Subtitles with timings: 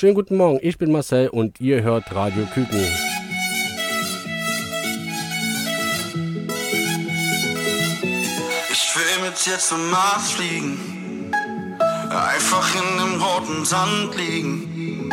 [0.00, 2.78] Schönen guten Morgen, ich bin Marcel und ihr hört Radio Küken.
[8.70, 11.32] Ich will mit dir zum Mars fliegen,
[12.12, 15.10] einfach in dem roten Sand liegen.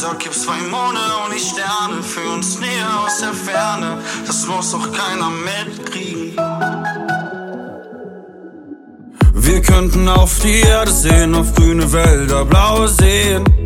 [0.00, 3.98] Da gibt's zwei Monde und die Sterne für uns näher aus der Ferne.
[4.26, 6.34] Das muss doch keiner mitkriegen.
[9.34, 13.65] Wir könnten auf die Erde sehen, auf grüne Wälder, blaue Seen.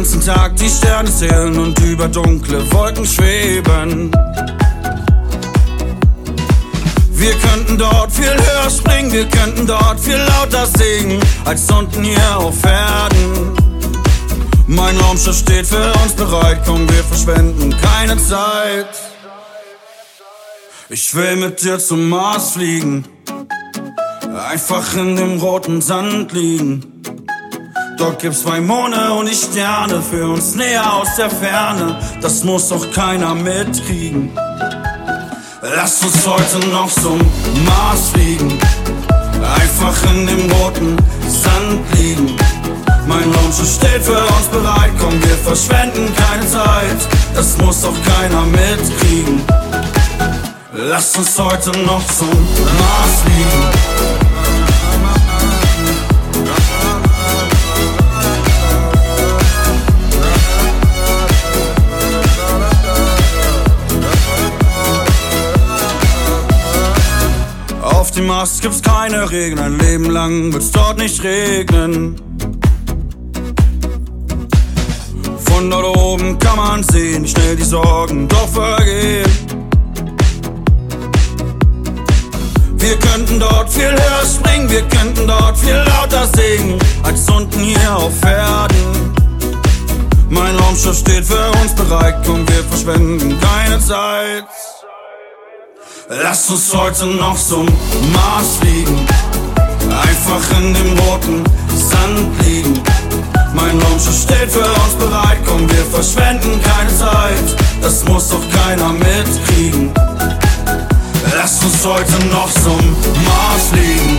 [0.00, 4.10] Ganzen Tag die Sterne zählen und über dunkle Wolken schweben.
[7.12, 12.38] Wir könnten dort viel höher springen, wir könnten dort viel lauter singen, als unten hier
[12.38, 13.54] auf Erden.
[14.66, 18.88] Mein Raumschiff steht für uns bereit, komm, wir verschwenden keine Zeit.
[20.88, 23.04] Ich will mit dir zum Mars fliegen,
[24.48, 26.90] einfach in dem roten Sand liegen.
[28.00, 31.98] Dort gibt's zwei Monde und die Sterne für uns näher aus der Ferne.
[32.22, 34.30] Das muss doch keiner mitkriegen.
[35.60, 37.18] Lass uns heute noch zum
[37.66, 38.58] Mars fliegen,
[39.42, 40.96] einfach in dem roten
[41.28, 42.34] Sand liegen.
[43.06, 46.96] Mein Raumschiff steht für uns bereit, komm, wir verschwenden keine Zeit.
[47.34, 49.42] Das muss doch keiner mitkriegen.
[50.72, 54.29] Lass uns heute noch zum Mars fliegen.
[68.20, 72.16] Dem Mars gibt's keine Regen, ein Leben lang wird's dort nicht regnen.
[75.46, 79.24] Von dort oben kann man sehen, wie schnell die Sorgen doch vergehen.
[82.76, 87.96] Wir könnten dort viel höher springen, wir könnten dort viel lauter singen, als unten hier
[87.96, 89.14] auf Erden.
[90.28, 94.44] Mein Raumschiff steht für uns bereit, komm, wir verschwenden keine Zeit.
[96.12, 97.66] Lass uns heute noch zum
[98.12, 99.06] Mars fliegen,
[99.88, 102.82] einfach in dem roten Sand liegen.
[103.54, 107.56] Mein Raumschiff steht für uns bereit, komm, wir verschwenden keine Zeit.
[107.80, 109.92] Das muss doch keiner mitkriegen.
[111.32, 114.18] Lass uns heute noch zum Mars fliegen.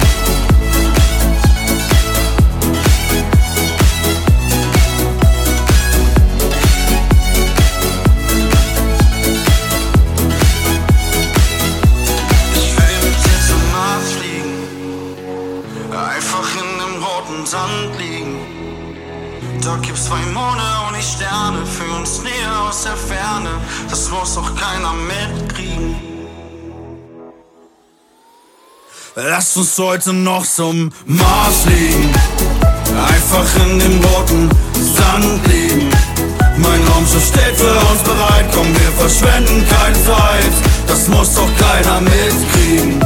[19.91, 23.49] Gibt's zwei Monde und die Sterne für uns näher aus der Ferne.
[23.89, 25.95] Das muss doch keiner mitkriegen.
[29.15, 32.09] Lass uns heute noch zum Mars fliegen.
[33.05, 34.49] Einfach in dem roten
[34.95, 35.89] Sand liegen.
[36.57, 40.53] Mein Raumschiff steht für uns bereit, komm, wir verschwenden keine Zeit.
[40.87, 43.03] Das muss doch keiner mitkriegen.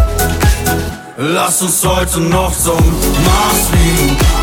[1.17, 2.83] Lass uns heute noch zum
[3.23, 4.34] Mars fliegen.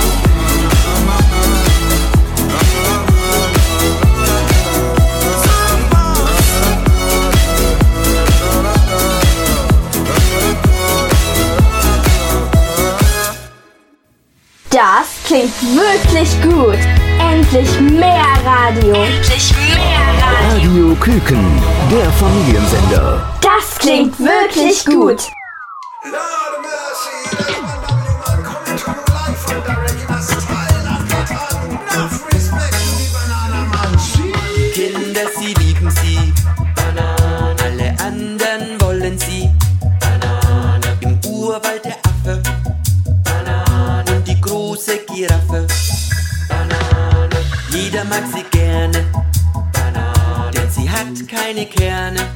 [15.32, 16.78] Klingt wirklich gut.
[17.18, 18.94] Endlich mehr Radio.
[18.94, 20.84] Endlich mehr Radio.
[20.84, 23.32] Radio Küken, der Familiensender.
[23.40, 25.32] Das klingt wirklich gut.
[48.12, 49.04] Mag sie gerne.
[49.72, 50.50] Banane.
[50.54, 52.31] Denn sie hat keine Kerne.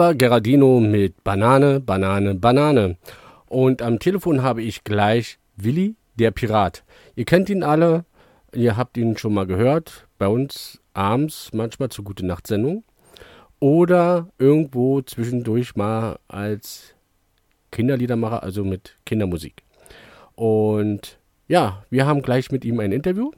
[0.00, 2.96] War Gerardino mit Banane, Banane, Banane.
[3.48, 6.84] Und am Telefon habe ich gleich Willi, der Pirat.
[7.16, 8.06] Ihr kennt ihn alle,
[8.54, 12.82] ihr habt ihn schon mal gehört, bei uns abends, manchmal zur Gute Nacht Sendung.
[13.58, 16.94] Oder irgendwo zwischendurch mal als
[17.70, 19.64] Kinderliedermacher, also mit Kindermusik.
[20.34, 23.32] Und ja, wir haben gleich mit ihm ein Interview.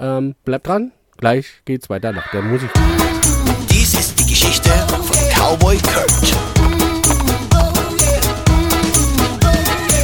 [0.00, 2.72] Ähm, bleibt dran, gleich geht's weiter nach der Musik.
[3.70, 5.00] Dies ist die Geschichte von
[5.46, 6.34] Cowboy Kurt.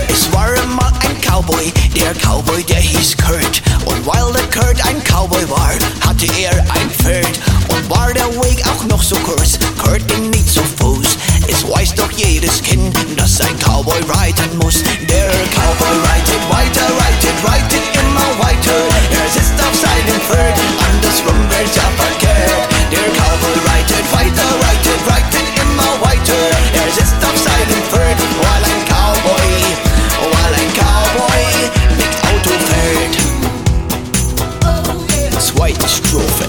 [0.07, 3.61] Es war einmal ein Cowboy, der Cowboy, der hieß Kurt.
[3.85, 5.73] Und weil der Kurt ein Cowboy war,
[6.07, 7.41] hatte er ein Pferd.
[7.67, 11.17] Und war der Weg auch noch so kurz, Kurt ging nicht zu Fuß.
[11.49, 14.85] Es weiß doch jedes Kind, dass ein Cowboy reiten muss.
[15.11, 18.79] Der Cowboy reitet weiter, reitet, reitet immer weiter.
[19.11, 20.57] Er sitzt auf seinem Pferd,
[20.87, 22.69] andersrum wär's ja verkehrt.
[22.93, 23.62] Der Cowboy
[24.23, 26.41] reitet weiter, reitet, reitet immer weiter.
[26.75, 29.51] Er sitzt auf seinem Pferd, weil ein Cowboy,
[30.33, 31.45] weil ein Cowboy
[31.97, 33.15] mit Auto fährt.
[35.41, 36.45] Zweite Strophe.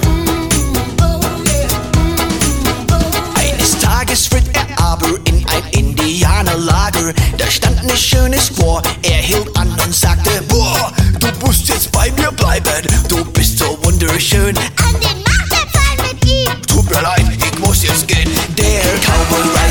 [3.35, 7.13] Eines Tages ritt er aber in ein Indianerlager.
[7.37, 12.11] Da stand ein schönes Squaw, er hielt an und sagte, Boah, du musst jetzt bei
[12.11, 14.55] mir bleiben, du bist so wunderschön.
[14.57, 16.61] An den Marterpfahl mit ihm.
[16.67, 17.32] Tut mir leid,
[17.73, 18.29] ich muss jetzt gehen.
[18.57, 19.62] Der Cowboy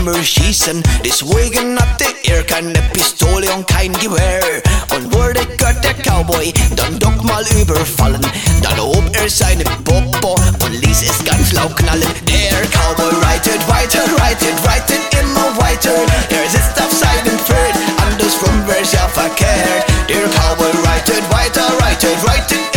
[0.00, 0.82] immer schießen.
[1.04, 4.62] Deswegen hatte er keine Pistole und kein Gewehr.
[4.94, 8.20] Und wurde Gott der Cowboy dann doch mal überfallen.
[8.62, 12.08] Dann hob er seine Popo und ließ es ganz laut knallen.
[12.26, 15.94] Der Cowboy reitet weiter, reitet, reitet immer weiter.
[16.30, 17.74] Er sitzt auf seinem Pferd,
[18.06, 19.84] andersrum wär's ja verkehrt.
[20.08, 22.69] Der Cowboy reitet weiter, reitet, reitet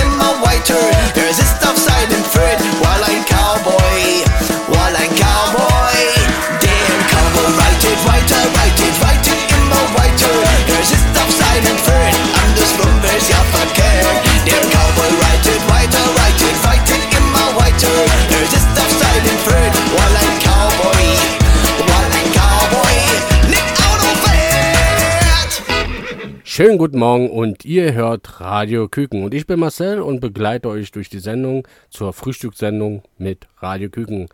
[26.56, 29.24] Schönen guten Morgen und ihr hört Radio Küken.
[29.24, 34.30] Und ich bin Marcel und begleite euch durch die Sendung zur Frühstückssendung mit Radio Küken.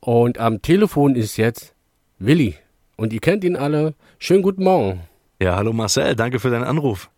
[0.00, 1.72] Und am Telefon ist jetzt
[2.18, 2.56] Willi.
[2.96, 3.94] Und ihr kennt ihn alle.
[4.18, 5.02] Schönen guten Morgen.
[5.40, 7.10] Ja, hallo Marcel, danke für deinen Anruf.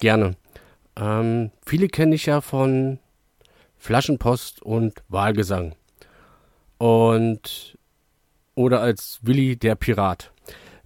[0.00, 0.34] Gerne.
[0.96, 2.98] Ähm, viele kenne ich ja von
[3.78, 5.76] Flaschenpost und Wahlgesang.
[6.78, 7.78] Und
[8.56, 10.32] oder als Willi der Pirat.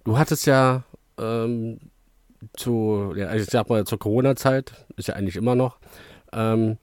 [0.03, 0.83] Du hattest ja
[1.19, 1.79] ähm,
[2.55, 5.79] zu, ja, ich sag mal zur Corona-Zeit, ist ja eigentlich immer noch,
[6.33, 6.77] ähm,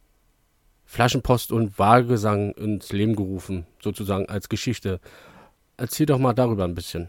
[0.85, 5.01] Flaschenpost und Wahlgesang ins Leben gerufen, sozusagen als Geschichte.
[5.77, 7.09] Erzähl doch mal darüber ein bisschen.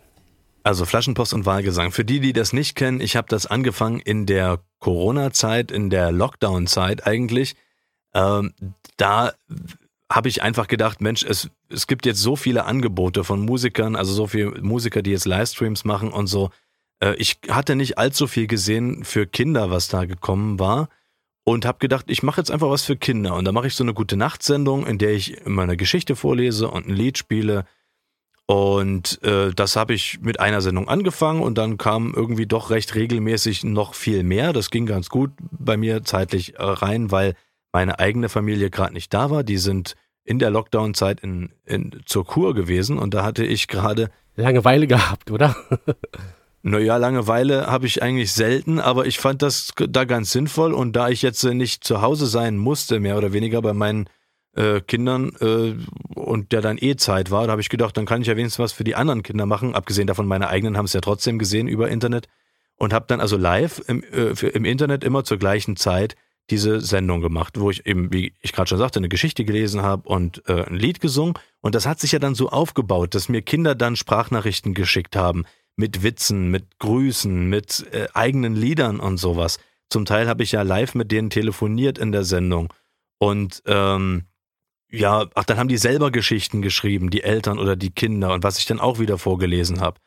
[0.64, 1.92] Also Flaschenpost und Wahlgesang.
[1.92, 6.14] Für die, die das nicht kennen, ich habe das angefangen in der Corona-Zeit, in der
[6.14, 7.56] Lockdown-Zeit eigentlich.
[8.14, 8.54] Ähm,
[8.96, 9.34] da
[10.10, 14.14] habe ich einfach gedacht, Mensch, es, es gibt jetzt so viele Angebote von Musikern, also
[14.14, 16.52] so viele Musiker, die jetzt Livestreams machen und so.
[17.04, 20.90] Äh, ich hatte nicht allzu viel gesehen für Kinder, was da gekommen war.
[21.46, 23.36] Und habe gedacht, ich mache jetzt einfach was für Kinder.
[23.36, 26.70] Und da mache ich so eine gute Nachtsendung, in der ich immer eine Geschichte vorlese
[26.70, 27.66] und ein Lied spiele.
[28.46, 32.96] Und äh, das habe ich mit einer Sendung angefangen und dann kam irgendwie doch recht
[32.96, 34.54] regelmäßig noch viel mehr.
[34.54, 37.36] Das ging ganz gut bei mir zeitlich äh, rein, weil
[37.74, 39.44] meine eigene Familie gerade nicht da war.
[39.44, 44.12] Die sind in der Lockdown-Zeit in, in, zur Kur gewesen und da hatte ich gerade
[44.36, 45.56] Langeweile gehabt, oder?
[46.66, 51.10] Naja, Langeweile habe ich eigentlich selten, aber ich fand das da ganz sinnvoll und da
[51.10, 54.08] ich jetzt äh, nicht zu Hause sein musste, mehr oder weniger bei meinen
[54.56, 55.76] äh, Kindern äh,
[56.16, 58.64] und der dann eh Zeit war, da habe ich gedacht, dann kann ich ja wenigstens
[58.64, 59.76] was für die anderen Kinder machen.
[59.76, 62.30] Abgesehen davon, meine eigenen haben es ja trotzdem gesehen über Internet
[62.78, 66.16] und habe dann also live im, äh, für, im Internet immer zur gleichen Zeit
[66.50, 70.08] diese Sendung gemacht, wo ich eben, wie ich gerade schon sagte, eine Geschichte gelesen habe
[70.08, 71.34] und äh, ein Lied gesungen.
[71.60, 75.44] Und das hat sich ja dann so aufgebaut, dass mir Kinder dann Sprachnachrichten geschickt haben
[75.76, 79.60] mit Witzen, mit Grüßen, mit äh, eigenen Liedern und sowas.
[79.90, 82.74] Zum Teil habe ich ja live mit denen telefoniert in der Sendung.
[83.18, 84.26] Und ähm,
[84.90, 88.60] ja, ach, dann haben die selber Geschichten geschrieben, die Eltern oder die Kinder und was
[88.60, 90.00] ich dann auch wieder vorgelesen habe.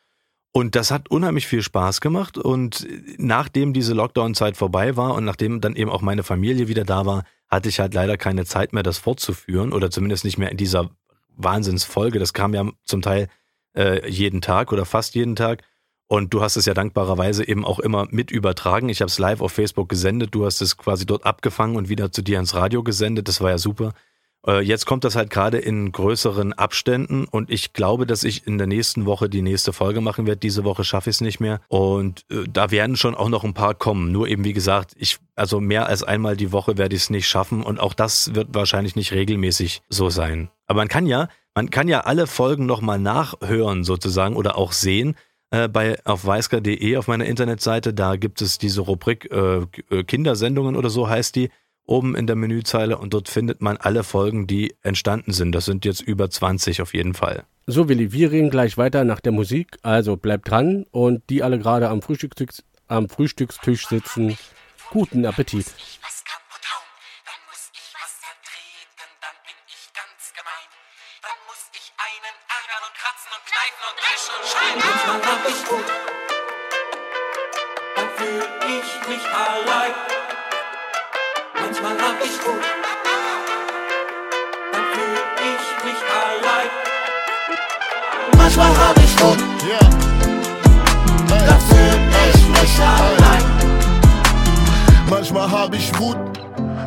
[0.53, 2.37] Und das hat unheimlich viel Spaß gemacht.
[2.37, 7.05] Und nachdem diese Lockdown-Zeit vorbei war und nachdem dann eben auch meine Familie wieder da
[7.05, 10.57] war, hatte ich halt leider keine Zeit mehr, das fortzuführen oder zumindest nicht mehr in
[10.57, 10.89] dieser
[11.35, 12.17] Wahnsinnsfolge.
[12.17, 13.27] Das kam ja zum Teil
[13.77, 15.63] äh, jeden Tag oder fast jeden Tag.
[16.07, 18.87] Und du hast es ja dankbarerweise eben auch immer mit übertragen.
[18.87, 20.33] Ich habe es live auf Facebook gesendet.
[20.33, 23.27] Du hast es quasi dort abgefangen und wieder zu dir ins Radio gesendet.
[23.27, 23.93] Das war ja super.
[24.47, 28.57] Äh, jetzt kommt das halt gerade in größeren Abständen und ich glaube, dass ich in
[28.57, 30.39] der nächsten Woche die nächste Folge machen werde.
[30.39, 33.53] Diese Woche schaffe ich es nicht mehr und äh, da werden schon auch noch ein
[33.53, 34.11] paar kommen.
[34.11, 37.27] Nur eben wie gesagt, ich also mehr als einmal die Woche werde ich es nicht
[37.27, 40.49] schaffen und auch das wird wahrscheinlich nicht regelmäßig so sein.
[40.65, 41.27] Aber man kann ja,
[41.57, 45.15] man kann ja alle Folgen nochmal nachhören sozusagen oder auch sehen
[45.49, 47.95] äh, bei auf weisker.de auf meiner Internetseite.
[47.95, 51.49] Da gibt es diese Rubrik äh, äh Kindersendungen oder so heißt die
[51.87, 55.51] oben in der Menüzeile und dort findet man alle Folgen, die entstanden sind.
[55.53, 57.43] Das sind jetzt über 20 auf jeden Fall.
[57.65, 59.79] So, Willi, wir reden gleich weiter nach der Musik.
[59.81, 64.37] Also bleibt dran und die alle gerade am, Frühstückstisch, am Frühstückstisch sitzen,
[64.91, 65.65] guten Appetit.
[74.29, 75.85] Manchmal hab ich Wut,
[77.95, 79.93] dann fühl ich mich allein
[81.67, 82.63] manchmal hab ich Wut,
[84.71, 85.17] dann fühl
[85.51, 86.69] ich mich allein.
[88.37, 89.13] Manchmal hab ich
[89.67, 89.79] yeah.
[91.29, 91.97] dann fühl
[92.33, 93.43] ich mich allein.
[95.09, 96.17] Manchmal hab ich Wut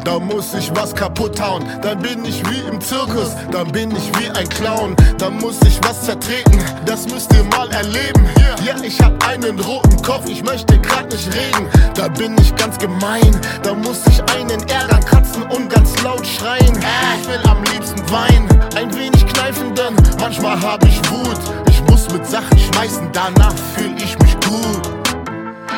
[0.05, 1.65] da muss ich was kaputt hauen.
[1.83, 4.97] Dann bin ich wie im Zirkus, dann bin ich wie ein Clown.
[5.19, 8.27] Da muss ich was zertreten, das müsst ihr mal erleben.
[8.65, 11.67] Ja, ich hab einen roten Kopf, ich möchte grad nicht reden.
[11.95, 16.79] Da bin ich ganz gemein, da muss ich einen ärgern, kratzen und ganz laut schreien.
[17.21, 21.39] Ich will am liebsten weinen, ein wenig kneifen, denn manchmal hab ich Wut.
[21.69, 25.00] Ich muss mit Sachen schmeißen, danach fühl ich mich gut.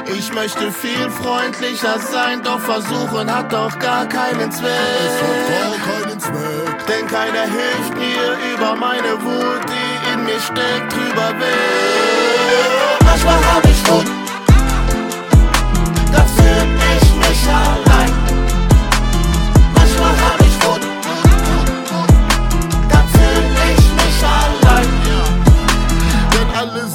[0.06, 4.70] Ich möchte viel freundlicher sein, doch versuchen hat doch gar keinen Zweck.
[5.06, 6.86] Es hat gar keinen Zweck.
[6.88, 13.04] Denn keiner hilft mir über meine Wut, die in mir steckt, drüber weg.
[13.04, 14.06] Manchmal hab ich Wut,
[16.12, 17.91] da fühl ich mich allein.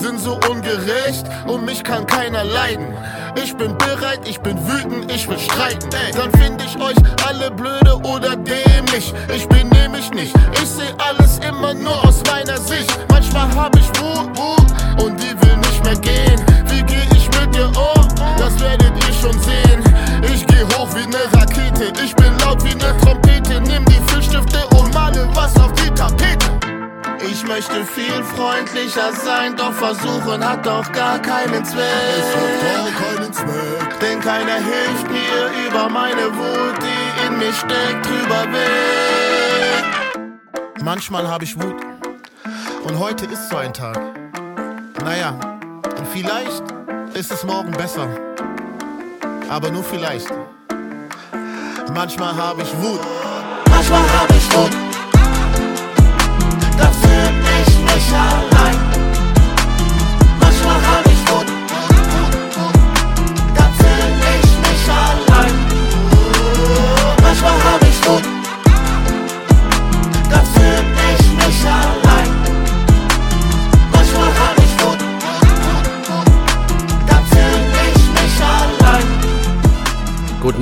[0.08, 2.88] Sind so ungerecht und mich kann keiner leiden.
[3.44, 5.90] Ich bin bereit, ich bin wütend, ich will streiten.
[6.16, 6.96] Dann find ich euch
[7.28, 9.14] alle blöde oder dämlich.
[9.36, 12.90] Ich bin nämlich nicht, ich seh alles immer nur aus meiner Sicht.
[13.10, 16.42] Manchmal hab ich Wut, Wut und die will nicht mehr gehen.
[16.68, 18.08] Wie geh ich mit dir um?
[18.38, 19.84] Das werdet ihr schon sehen.
[20.34, 22.16] Ich geh hoch wie ne Rakete, ich
[27.48, 31.86] möchte viel freundlicher sein, doch versuchen hat doch gar keinen Zweck.
[32.20, 34.00] Es hat gar keinen Zweck.
[34.02, 39.86] Denn keiner hilft mir über meine Wut, die in mir steckt, drüber weg.
[40.84, 41.76] Manchmal habe ich Wut.
[42.84, 44.00] Und heute ist so ein Tag.
[45.04, 45.32] Naja,
[45.98, 46.64] und vielleicht
[47.14, 48.08] ist es morgen besser.
[49.50, 50.32] Aber nur vielleicht.
[51.94, 53.00] Manchmal habe ich Wut.
[53.70, 54.87] Manchmal habe ich Wut.
[57.98, 58.57] Mich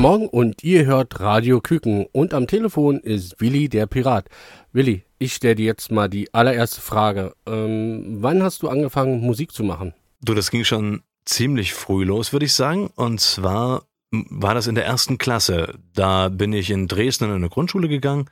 [0.06, 4.30] Morgen und ihr hört Radio Küken und am Telefon ist Willi der Pirat.
[4.72, 7.34] Willi, ich stelle dir jetzt mal die allererste Frage.
[7.48, 9.96] Ähm, wann hast du angefangen, Musik zu machen?
[10.22, 12.92] Du, das ging schon ziemlich früh los, würde ich sagen.
[12.96, 15.80] Und zwar war das in der ersten Klasse.
[15.96, 18.30] Da bin ich in Dresden in eine Grundschule gegangen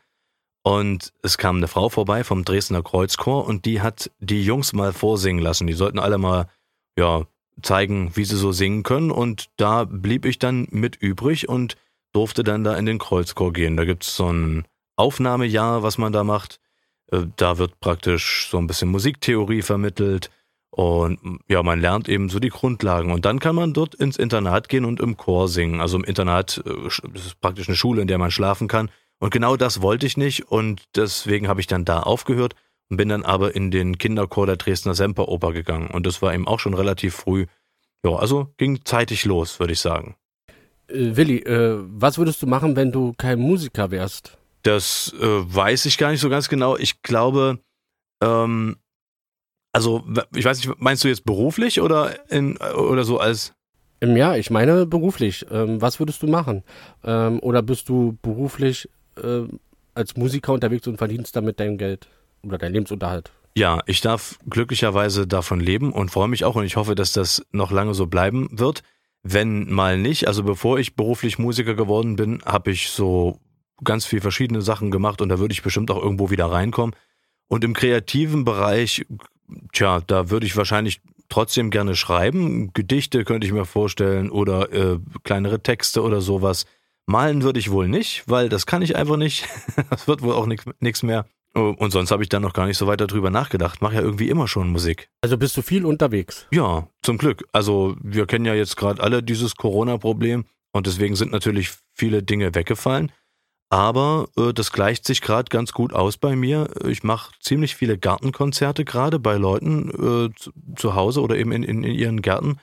[0.61, 4.93] und es kam eine Frau vorbei vom Dresdner Kreuzchor und die hat die Jungs mal
[4.93, 5.65] vorsingen lassen.
[5.65, 6.45] Die sollten alle mal,
[6.99, 7.25] ja,
[7.61, 9.11] zeigen, wie sie so singen können.
[9.11, 11.75] Und da blieb ich dann mit übrig und
[12.13, 13.77] durfte dann da in den Kreuzchor gehen.
[13.77, 16.59] Da gibt's so ein Aufnahmejahr, was man da macht.
[17.11, 20.29] Äh, Da wird praktisch so ein bisschen Musiktheorie vermittelt.
[20.69, 23.11] Und ja, man lernt eben so die Grundlagen.
[23.11, 25.81] Und dann kann man dort ins Internat gehen und im Chor singen.
[25.81, 28.89] Also im Internat, äh, das ist praktisch eine Schule, in der man schlafen kann.
[29.19, 30.51] Und genau das wollte ich nicht.
[30.51, 32.55] Und deswegen habe ich dann da aufgehört
[32.89, 35.87] und bin dann aber in den Kinderchor der Dresdner Semperoper gegangen.
[35.87, 37.45] Und das war eben auch schon relativ früh.
[38.05, 40.15] Ja, also ging zeitig los, würde ich sagen.
[40.87, 44.37] Äh, Willi, äh, was würdest du machen, wenn du kein Musiker wärst?
[44.63, 46.77] Das äh, weiß ich gar nicht so ganz genau.
[46.77, 47.59] Ich glaube,
[48.23, 48.77] ähm,
[49.73, 50.03] also
[50.35, 53.53] ich weiß nicht, meinst du jetzt beruflich oder in oder so als
[54.01, 55.45] Ähm, Ja, ich meine beruflich.
[55.51, 56.63] Ähm, was würdest du machen?
[57.03, 58.89] Ähm, oder bist du beruflich
[59.21, 59.59] ähm,
[59.95, 62.07] als Musiker unterwegs und verdienst damit dein Geld
[62.45, 63.31] oder dein Lebensunterhalt?
[63.55, 67.45] Ja, ich darf glücklicherweise davon leben und freue mich auch und ich hoffe, dass das
[67.51, 68.81] noch lange so bleiben wird.
[69.21, 73.39] Wenn mal nicht, also bevor ich beruflich Musiker geworden bin, habe ich so
[73.83, 76.95] ganz viel verschiedene Sachen gemacht und da würde ich bestimmt auch irgendwo wieder reinkommen.
[77.47, 79.05] Und im kreativen Bereich,
[79.71, 82.73] tja, da würde ich wahrscheinlich trotzdem gerne schreiben.
[82.73, 86.65] Gedichte könnte ich mir vorstellen oder äh, kleinere Texte oder sowas.
[87.05, 89.47] Malen würde ich wohl nicht, weil das kann ich einfach nicht.
[89.89, 91.25] das wird wohl auch nichts mehr.
[91.55, 93.81] Oh, Und sonst habe ich dann noch gar nicht so weiter drüber nachgedacht.
[93.81, 95.09] Mache ja irgendwie immer schon Musik.
[95.21, 96.47] Also bist du viel unterwegs?
[96.51, 97.45] Ja, zum Glück.
[97.51, 102.55] Also wir kennen ja jetzt gerade alle dieses Corona-Problem und deswegen sind natürlich viele Dinge
[102.55, 103.11] weggefallen.
[103.69, 106.69] Aber äh, das gleicht sich gerade ganz gut aus bei mir.
[106.87, 111.63] Ich mache ziemlich viele Gartenkonzerte gerade bei Leuten äh, zu, zu Hause oder eben in,
[111.63, 112.57] in, in ihren Gärten.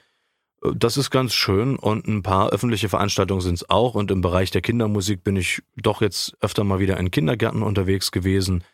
[0.65, 3.95] Äh, Das ist ganz schön und ein paar öffentliche Veranstaltungen sind es auch.
[3.95, 8.11] Und im Bereich der Kindermusik bin ich doch jetzt öfter mal wieder in Kindergärten unterwegs
[8.11, 8.65] gewesen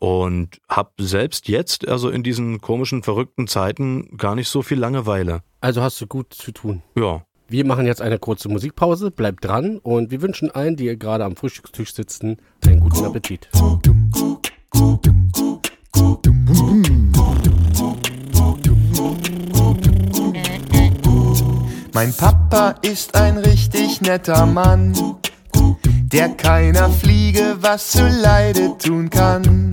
[0.00, 5.42] und habe selbst jetzt, also in diesen komischen, verrückten Zeiten, gar nicht so viel Langeweile.
[5.60, 6.82] Also hast du gut zu tun.
[6.96, 11.24] Ja, Wir machen jetzt eine kurze Musikpause, bleibt dran und wir wünschen allen, die gerade
[11.24, 13.48] am Frühstückstisch sitzen, einen guten Appetit.
[21.92, 24.94] Mein Papa ist ein richtig netter Mann,
[26.12, 29.72] der keiner Fliege was zu Leide tun kann.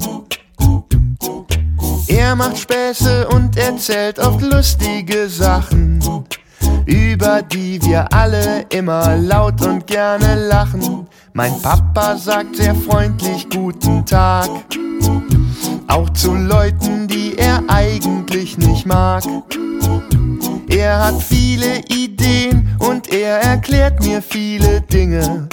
[2.08, 6.00] Er macht Späße und erzählt oft lustige Sachen,
[6.86, 11.08] über die wir alle immer laut und gerne lachen.
[11.34, 14.50] Mein Papa sagt sehr freundlich guten Tag,
[15.88, 19.24] auch zu Leuten, die er eigentlich nicht mag.
[20.70, 25.48] Er hat viele Ideen und er erklärt mir viele Dinge.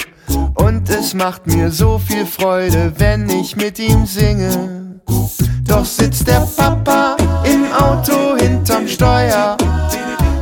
[0.55, 4.84] Und es macht mir so viel Freude, wenn ich mit ihm singe.
[5.67, 9.57] Doch sitzt der Papa im Auto hinterm Steuer,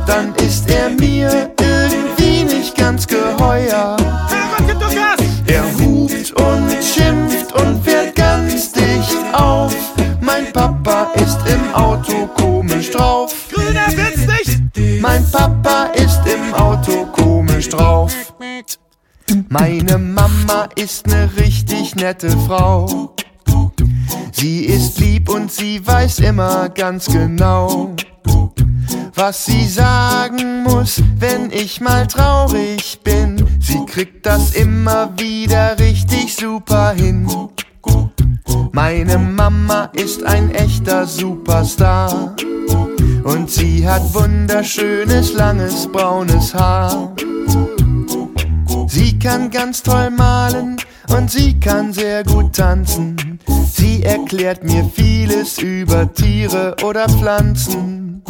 [0.06, 3.96] dann ist er mir irgendwie nicht ganz geheuer.
[5.46, 9.74] Er hupt und schimpft und fährt ganz dicht auf.
[10.20, 13.34] Mein Papa ist im Auto komisch drauf.
[13.52, 15.00] Grüner Witz nicht!
[15.02, 18.12] Mein Papa ist im Auto komisch drauf.
[19.48, 23.14] Meine Mama ist ne richtig nette Frau.
[24.32, 27.94] Sie ist lieb und sie weiß immer ganz genau,
[29.14, 33.46] was sie sagen muss, wenn ich mal traurig bin.
[33.60, 37.28] Sie kriegt das immer wieder richtig super hin.
[38.72, 42.34] Meine Mama ist ein echter Superstar.
[43.22, 47.14] Und sie hat wunderschönes, langes, braunes Haar.
[48.88, 50.76] Sie kann ganz toll malen
[51.08, 53.38] und sie kann sehr gut tanzen.
[53.72, 58.22] Sie erklärt mir vieles über Tiere oder Pflanzen.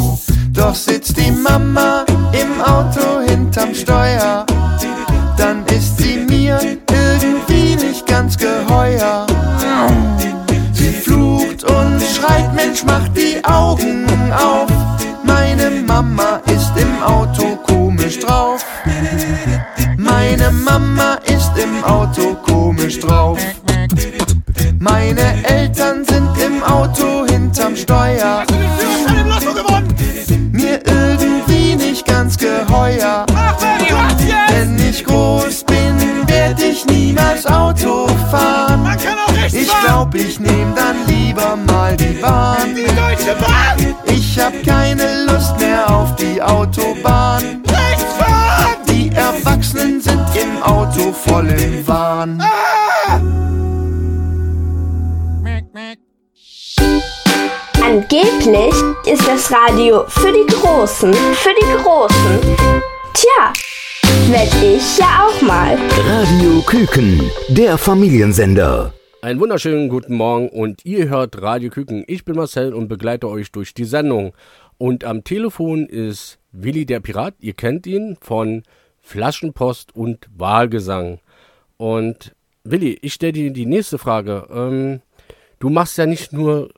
[0.53, 4.47] Doch sitzt die Mama im Auto hinterm Steuer,
[5.37, 6.59] dann ist sie mir
[6.91, 9.27] irgendwie nicht ganz geheuer.
[10.73, 14.71] Sie flucht und schreit, Mensch, mach die Augen auf.
[15.25, 18.65] Meine Mama ist im Auto komisch drauf.
[20.37, 23.39] Meine Mama ist im Auto komisch drauf.
[24.81, 28.43] Meine Eltern sind im Auto hinterm Steuer.
[30.51, 33.27] Mir irgendwie nicht ganz geheuer.
[34.49, 38.89] Wenn ich groß bin, werd ich niemals Auto fahren.
[39.53, 42.75] Ich glaub, ich nehm dann lieber mal die Bahn.
[44.07, 47.24] Ich hab keine Lust mehr auf die Autobahn.
[51.35, 52.41] Im Wahn.
[53.09, 53.25] An
[57.83, 58.73] Angeblich
[59.05, 61.13] ist das Radio für die Großen.
[61.13, 62.41] Für die Großen.
[63.15, 63.53] Tja,
[64.31, 65.77] werd ich ja auch mal.
[66.07, 68.95] Radio Küken, der Familiensender.
[69.21, 72.05] Einen wunderschönen guten Morgen und ihr hört Radio Küken.
[72.07, 74.35] Ich bin Marcel und begleite euch durch die Sendung.
[74.79, 77.35] Und am Telefon ist Willi der Pirat.
[77.41, 78.63] Ihr kennt ihn von
[79.01, 81.19] Flaschenpost und Wahlgesang.
[81.77, 82.35] Und
[82.65, 84.47] Willi, ich stelle dir die nächste Frage.
[84.51, 85.03] Ähm,
[85.59, 86.71] du machst ja nicht nur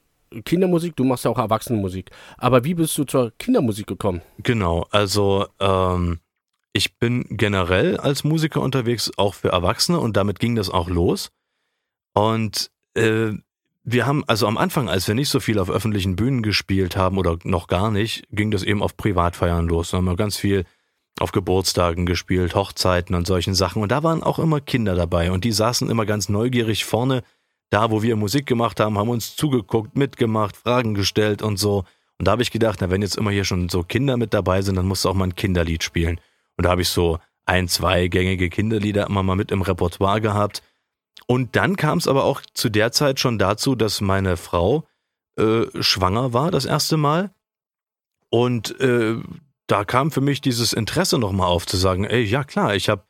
[0.44, 2.10] Kindermusik, du machst ja auch Erwachsenenmusik.
[2.36, 4.22] Aber wie bist du zur Kindermusik gekommen?
[4.42, 6.18] Genau, also ähm,
[6.72, 11.30] ich bin generell als Musiker unterwegs, auch für Erwachsene und damit ging das auch los.
[12.12, 13.32] Und äh,
[13.84, 17.18] wir haben, also am Anfang, als wir nicht so viel auf öffentlichen Bühnen gespielt haben
[17.18, 19.90] oder noch gar nicht, ging das eben auf Privatfeiern los.
[19.90, 20.64] Da haben wir ganz viel
[21.18, 23.82] auf Geburtstagen gespielt, Hochzeiten und solchen Sachen.
[23.82, 27.22] Und da waren auch immer Kinder dabei und die saßen immer ganz neugierig vorne,
[27.70, 31.84] da wo wir Musik gemacht haben, haben uns zugeguckt, mitgemacht, Fragen gestellt und so.
[32.18, 34.62] Und da habe ich gedacht, na, wenn jetzt immer hier schon so Kinder mit dabei
[34.62, 36.20] sind, dann musst du auch mal ein Kinderlied spielen.
[36.56, 40.62] Und da habe ich so ein, zwei gängige Kinderlieder immer mal mit im Repertoire gehabt.
[41.26, 44.86] Und dann kam es aber auch zu der Zeit schon dazu, dass meine Frau
[45.36, 47.30] äh, schwanger war das erste Mal.
[48.30, 49.16] Und äh,
[49.66, 53.02] da kam für mich dieses Interesse nochmal auf, zu sagen, ey, ja klar, ich habe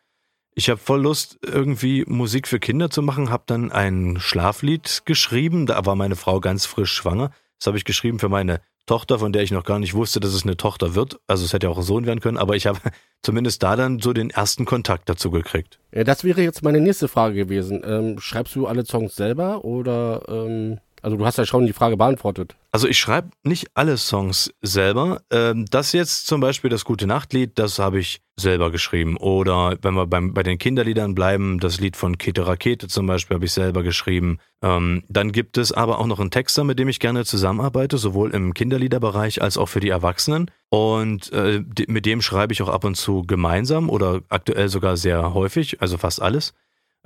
[0.59, 5.67] ich hab voll Lust, irgendwie Musik für Kinder zu machen, habe dann ein Schlaflied geschrieben,
[5.67, 7.31] da war meine Frau ganz frisch schwanger.
[7.59, 10.33] Das habe ich geschrieben für meine Tochter, von der ich noch gar nicht wusste, dass
[10.33, 11.19] es eine Tochter wird.
[11.27, 12.79] Also es hätte ja auch ein Sohn werden können, aber ich habe
[13.23, 15.79] zumindest da dann so den ersten Kontakt dazu gekriegt.
[15.93, 17.83] Ja, das wäre jetzt meine nächste Frage gewesen.
[17.85, 21.97] Ähm, schreibst du alle Songs selber oder ähm, also du hast ja schon die Frage
[21.97, 22.57] beantwortet.
[22.73, 25.23] Also ich schreibe nicht alle Songs selber.
[25.31, 29.17] Ähm, das jetzt zum Beispiel das Gute Nachtlied, das habe ich selber geschrieben.
[29.17, 33.37] Oder wenn wir beim, bei den Kinderliedern bleiben, das Lied von Kete Rakete zum Beispiel
[33.37, 34.39] habe ich selber geschrieben.
[34.63, 38.35] Ähm, dann gibt es aber auch noch einen Texter, mit dem ich gerne zusammenarbeite, sowohl
[38.35, 40.51] im Kinderliederbereich als auch für die Erwachsenen.
[40.71, 45.35] Und äh, mit dem schreibe ich auch ab und zu gemeinsam oder aktuell sogar sehr
[45.35, 46.53] häufig, also fast alles.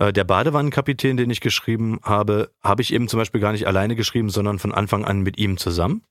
[0.01, 3.95] Äh, der Badewannenkapitän, den ich geschrieben habe, habe ich eben zum Beispiel gar nicht alleine
[3.95, 6.03] geschrieben, sondern von Anfang an mit ihm zusammen.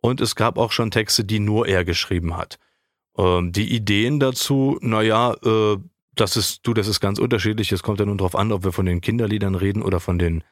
[0.00, 2.58] Und es gab auch schon Texte, die nur er geschrieben hat.
[3.18, 5.76] Ähm, die Ideen dazu, naja, äh,
[6.14, 7.72] das ist, du, das ist ganz unterschiedlich.
[7.72, 10.44] Es kommt ja nun drauf an, ob wir von den Kinderliedern reden oder von den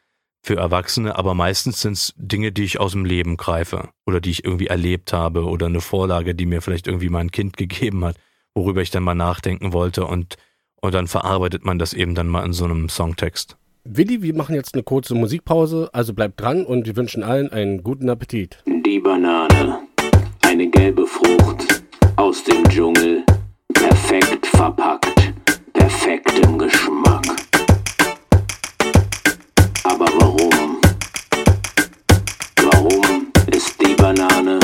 [0.44, 4.32] für Erwachsene, aber meistens sind es Dinge, die ich aus dem Leben greife oder die
[4.32, 8.16] ich irgendwie erlebt habe oder eine Vorlage, die mir vielleicht irgendwie mein Kind gegeben hat,
[8.52, 10.36] worüber ich dann mal nachdenken wollte und
[10.82, 13.56] und dann verarbeitet man das eben dann mal in so einem Songtext.
[13.84, 17.82] Willi, wir machen jetzt eine kurze Musikpause, also bleibt dran und wir wünschen allen einen
[17.82, 18.62] guten Appetit.
[18.66, 19.80] Die Banane,
[20.42, 21.82] eine gelbe Frucht
[22.16, 23.24] aus dem Dschungel,
[23.72, 25.32] perfekt verpackt,
[25.72, 27.26] perfekt im Geschmack.
[29.84, 30.80] Aber warum?
[32.62, 34.58] Warum ist die Banane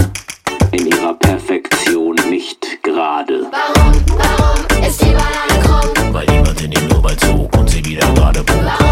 [0.72, 3.46] in ihrer Perfektion nicht gerade?
[3.50, 3.97] Warum, warum
[7.08, 8.87] Urwald zog und sie wieder gerade bog.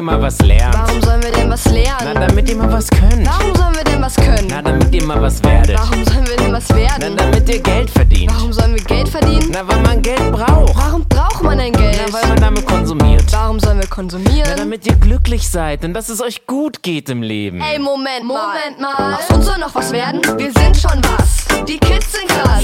[0.00, 0.74] Ihr mal was lernt.
[0.74, 2.10] Warum sollen wir denn was lernen?
[2.14, 3.26] Na, damit ihr mal was könnt.
[3.26, 4.46] Warum sollen wir denn was können?
[4.48, 5.78] Na, damit ihr mal was werdet.
[5.78, 7.16] Warum sollen wir denn was Na, werden?
[7.16, 8.32] damit ihr Geld verdient.
[8.34, 9.50] Warum sollen wir Geld verdienen?
[9.52, 10.74] Na, weil man Geld braucht.
[10.74, 12.00] Warum braucht man denn Geld?
[12.06, 13.24] Na, weil man damit konsumiert.
[13.30, 14.56] Warum sollen wir Na, konsumieren?
[14.56, 17.60] damit ihr glücklich seid und dass es euch gut geht im Leben.
[17.60, 18.54] Ey, Moment mal.
[18.54, 19.14] Moment mal.
[19.18, 20.22] Aus uns soll noch was werden?
[20.38, 21.64] Wir sind schon was.
[21.66, 22.62] Die Kids sind krass.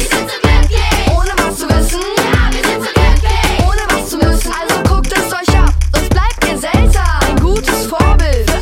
[1.14, 2.00] Ohne was zu wissen.
[3.60, 4.52] Ohne was zu müssen.
[4.58, 5.70] Also guckt es euch ab.
[5.94, 7.05] Sonst bleibt ihr seltsam.
[7.56, 8.55] Gutes Vorbild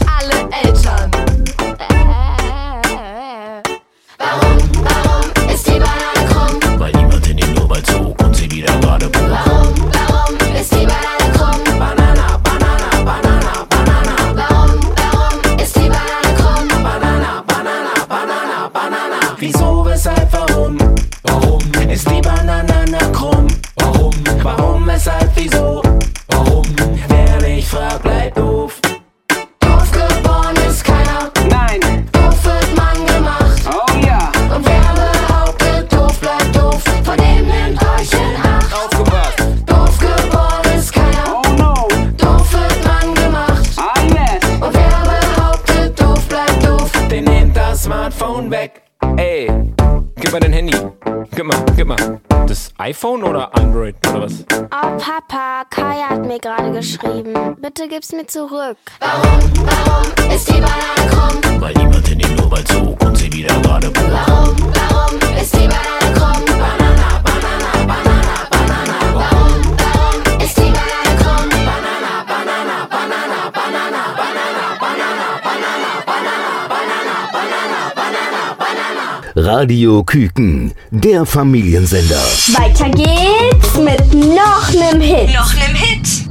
[57.94, 58.76] gib's mir zurück.
[58.98, 61.60] Warum, warum ist die Banane krumm?
[61.60, 64.02] Weil niemand in den Urwald zog und sie wieder gerade bog.
[64.10, 66.44] Warum, warum ist die Banane krumm?
[66.44, 68.96] Banana, Banana, Banana, Banana.
[69.14, 71.48] Warum, warum ist die Banane krumm?
[71.70, 79.50] Banana, Banana, Banana, Banana, Banana, Banana, Banana, Banana, Banana, Banana, Banana, Banana.
[79.52, 82.24] Radio Küken, der Familiensender.
[82.58, 85.32] Weiter geht's mit noch nem Hit.
[85.32, 86.24] Noch nem Hit.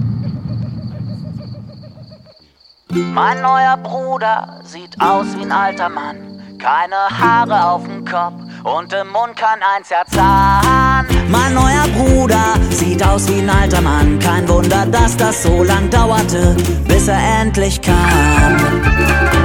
[2.95, 6.17] Mein neuer Bruder sieht aus wie ein alter Mann.
[6.59, 11.07] Keine Haare auf dem Kopf und im Mund kein einziger Zahn.
[11.27, 14.19] Mein neuer Bruder sieht aus wie ein alter Mann.
[14.19, 16.55] Kein Wunder, dass das so lang dauerte,
[16.87, 19.42] bis er endlich kam.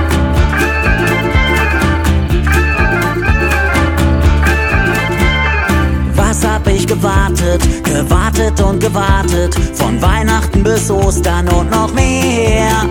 [6.40, 12.86] Was hab ich gewartet, gewartet und gewartet, von Weihnachten bis Ostern und noch mehr.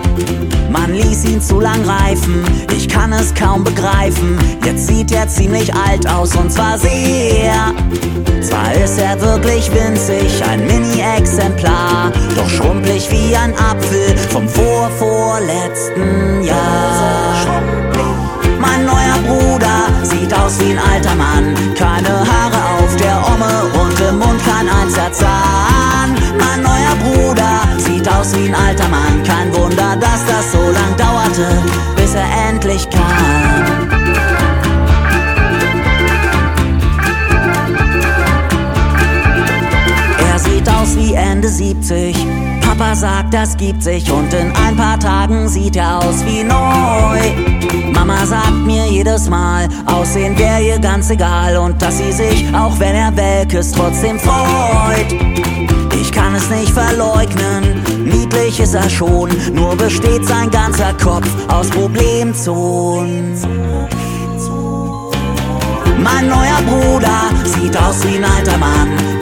[0.70, 2.44] Man ließ ihn zu lang reifen,
[2.76, 4.36] ich kann es kaum begreifen.
[4.66, 7.72] Jetzt sieht er ziemlich alt aus und zwar sehr.
[8.42, 17.62] Zwar ist er wirklich winzig, ein Mini-Exemplar, doch schrumpelig wie ein Apfel vom vorvorletzten Jahr.
[18.60, 21.54] Mein neuer Bruder sieht aus wie ein alter Mann.
[21.74, 22.37] Keine Haare
[24.98, 26.14] einziger Zahn.
[26.38, 29.22] Mein neuer Bruder sieht aus wie ein alter Mann.
[29.24, 31.62] Kein Wunder, dass das so lang dauerte,
[31.96, 33.78] bis er endlich kam.
[40.30, 42.27] Er sieht aus wie Ende 70.
[42.78, 47.92] Papa sagt, das gibt sich und in ein paar Tagen sieht er aus wie neu.
[47.92, 52.78] Mama sagt mir jedes Mal, Aussehen wäre ihr ganz egal und dass sie sich, auch
[52.78, 55.12] wenn er welk ist, trotzdem freut.
[56.00, 61.68] Ich kann es nicht verleugnen, niedlich ist er schon, nur besteht sein ganzer Kopf aus
[61.70, 63.34] Problemzonen.
[65.98, 69.17] Mein neuer Bruder sieht aus wie ein alter Mann.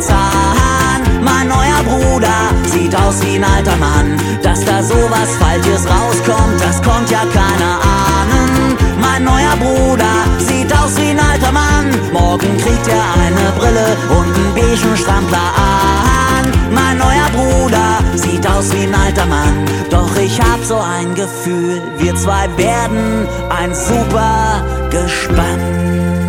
[0.00, 1.00] Zahn.
[1.22, 4.16] Mein neuer Bruder sieht aus wie ein alter Mann.
[4.42, 8.76] Dass da sowas Falsches rauskommt, das konnte ja keiner ahnen.
[9.00, 11.86] Mein neuer Bruder sieht aus wie ein alter Mann.
[12.12, 16.44] Morgen kriegt er eine Brille und einen beigen Strampler an.
[16.72, 19.64] Mein neuer Bruder sieht aus wie ein alter Mann.
[19.90, 26.23] Doch ich hab so ein Gefühl, wir zwei werden ein super Gespann.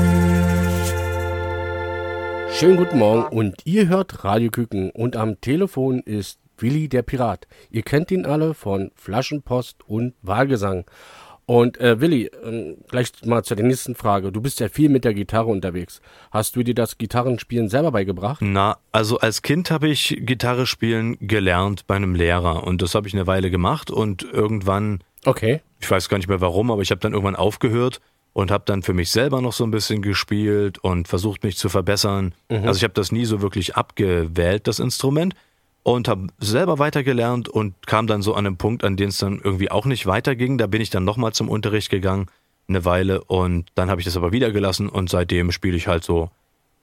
[2.58, 7.48] Schönen guten Morgen und ihr hört Radio Küken und am Telefon ist Willi der Pirat.
[7.70, 10.86] Ihr kennt ihn alle von Flaschenpost und Wahlgesang.
[11.46, 14.32] Und äh, Willi, ähm, gleich mal zur nächsten Frage.
[14.32, 16.00] Du bist ja viel mit der Gitarre unterwegs.
[16.32, 18.39] Hast du dir das Gitarrenspielen selber beigebracht?
[18.41, 23.10] Na, also als Kind habe ich Gitarre spielen gelernt bei einem Lehrer und das habe
[23.10, 26.91] ich eine Weile gemacht und irgendwann, okay, ich weiß gar nicht mehr warum, aber ich
[26.91, 28.00] habe dann irgendwann aufgehört
[28.36, 31.69] und habe dann für mich selber noch so ein bisschen gespielt und versucht mich zu
[31.69, 32.36] verbessern.
[32.50, 32.67] Mhm.
[32.67, 35.36] Also ich habe das nie so wirklich abgewählt, das Instrument
[35.84, 39.39] und habe selber weitergelernt und kam dann so an einen Punkt, an dem es dann
[39.41, 40.58] irgendwie auch nicht weiterging.
[40.58, 42.26] Da bin ich dann nochmal zum Unterricht gegangen,
[42.67, 46.04] eine Weile und dann habe ich das aber wieder gelassen und seitdem spiele ich halt
[46.04, 46.30] so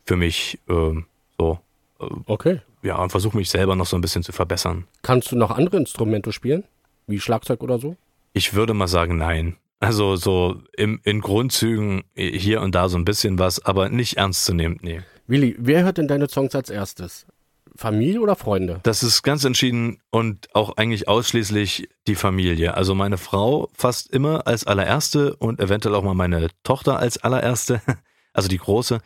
[0.06, 1.04] für mich ähm,
[1.38, 1.58] so
[2.00, 2.60] Äh, Okay.
[2.82, 4.86] Ja, und versuche mich selber noch so ein bisschen zu verbessern.
[5.02, 6.64] Kannst du noch andere Instrumente spielen?
[7.06, 7.96] Wie Schlagzeug oder so?
[8.32, 9.56] Ich würde mal sagen, nein.
[9.82, 14.82] Also so im, in Grundzügen hier und da so ein bisschen was, aber nicht ernstzunehmend,
[14.84, 15.00] nee.
[15.26, 17.26] Willi, wer hört denn deine Songs als erstes?
[17.74, 18.78] Familie oder Freunde?
[18.84, 22.76] Das ist ganz entschieden und auch eigentlich ausschließlich die Familie.
[22.76, 27.80] Also meine Frau fast immer als allererste und eventuell auch mal meine Tochter als allererste,
[28.32, 29.00] also die große.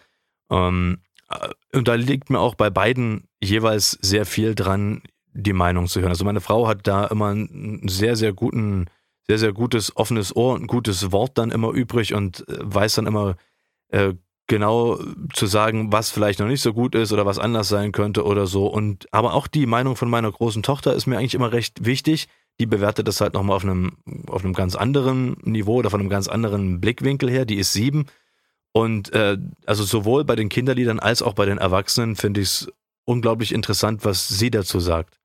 [0.50, 0.98] Ähm,
[1.30, 6.00] äh, und da liegt mir auch bei beiden jeweils sehr viel dran, die Meinung zu
[6.00, 6.10] hören.
[6.10, 8.86] Also meine Frau hat da immer einen sehr, sehr guten,
[9.28, 12.94] sehr, sehr gutes offenes Ohr und ein gutes Wort dann immer übrig und äh, weiß
[12.96, 13.36] dann immer
[13.88, 14.14] äh,
[14.46, 14.98] genau
[15.32, 18.46] zu sagen, was vielleicht noch nicht so gut ist oder was anders sein könnte oder
[18.46, 18.66] so.
[18.66, 22.28] Und aber auch die Meinung von meiner großen Tochter ist mir eigentlich immer recht wichtig.
[22.58, 26.08] Die bewertet das halt nochmal auf einem, auf einem ganz anderen Niveau oder von einem
[26.08, 27.44] ganz anderen Blickwinkel her.
[27.44, 28.06] Die ist sieben.
[28.72, 29.36] Und äh,
[29.66, 32.72] also sowohl bei den Kinderliedern als auch bei den Erwachsenen finde ich es
[33.04, 35.18] unglaublich interessant, was sie dazu sagt.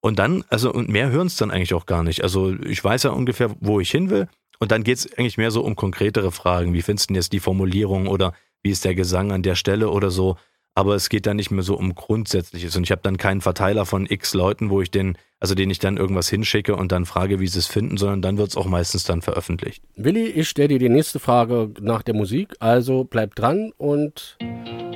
[0.00, 2.22] Und dann, also und mehr hören es dann eigentlich auch gar nicht.
[2.22, 4.28] Also ich weiß ja ungefähr, wo ich hin will.
[4.60, 6.72] Und dann geht es eigentlich mehr so um konkretere Fragen.
[6.72, 8.32] Wie findest du denn jetzt die Formulierung oder
[8.62, 10.36] wie ist der Gesang an der Stelle oder so.
[10.74, 12.76] Aber es geht dann nicht mehr so um Grundsätzliches.
[12.76, 15.80] Und ich habe dann keinen Verteiler von x Leuten, wo ich den, also den ich
[15.80, 18.66] dann irgendwas hinschicke und dann frage, wie sie es finden, sondern dann wird es auch
[18.66, 19.82] meistens dann veröffentlicht.
[19.96, 22.54] Willi, ich stelle dir die nächste Frage nach der Musik.
[22.60, 24.38] Also bleibt dran und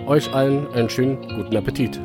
[0.07, 2.01] euch allen einen schönen guten Appetit.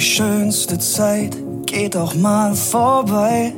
[0.00, 1.36] Die schönste Zeit
[1.66, 3.52] geht auch mal vorbei.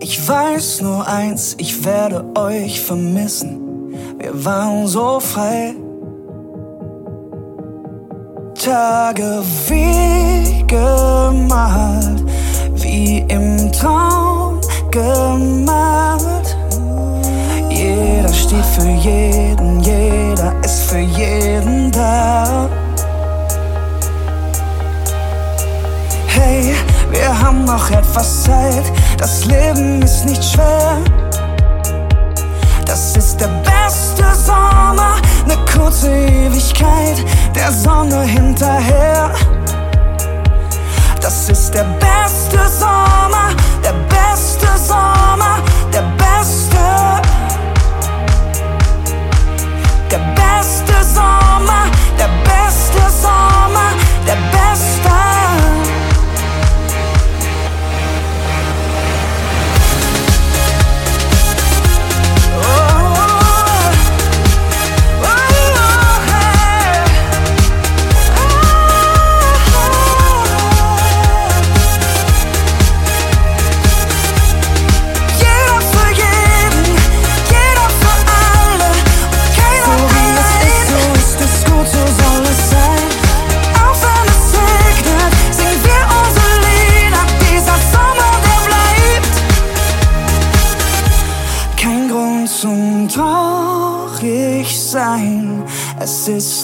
[0.00, 3.60] Ich weiß nur eins, ich werde euch vermissen.
[4.18, 5.76] Wir waren so frei.
[8.60, 12.24] Tage wie gemalt,
[12.74, 16.56] wie im Traum gemalt.
[17.70, 22.68] Jeder steht für jeden, jeder ist für jeden da.
[27.10, 28.84] Wir haben noch etwas Zeit,
[29.18, 30.98] das Leben ist nicht schwer.
[32.84, 35.16] Das ist der beste Sommer,
[35.46, 39.30] ne kurze Ewigkeit, der Sonne hinterher.
[41.20, 43.50] Das ist der beste Sommer,
[43.82, 45.58] der beste Sommer,
[45.92, 46.76] der beste.
[50.10, 53.90] Der beste Sommer, der beste Sommer,
[54.26, 55.75] der beste.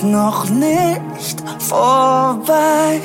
[0.03, 3.01] Ist noch nicht vorbei.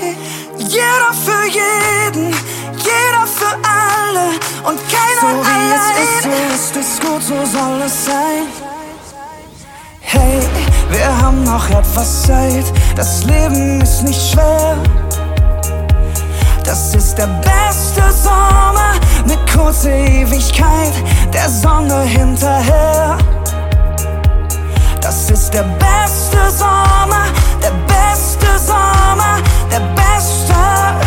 [0.58, 2.34] Jeder für jeden,
[2.78, 4.30] jeder für alle
[4.64, 5.72] und keiner so wie allein.
[5.94, 8.48] es ist, so ist es gut, so soll es sein.
[10.00, 10.40] Hey,
[10.90, 12.66] wir haben noch etwas Zeit.
[12.96, 14.78] Das Leben ist nicht schwer.
[16.64, 18.94] Das ist der beste Sommer,
[19.26, 20.94] ne kurze Ewigkeit,
[21.34, 23.18] der Sonne hinterher.
[25.58, 27.26] Das ist der beste Sommer,
[27.64, 29.42] der beste Sommer,
[29.72, 31.07] der beste.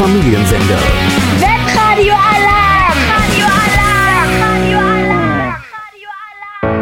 [0.00, 0.78] Familiensender.
[1.40, 2.98] Webradio Alarm!
[3.12, 4.30] Radio Alarm!
[4.40, 4.78] Radio
[6.30, 6.80] Alarm!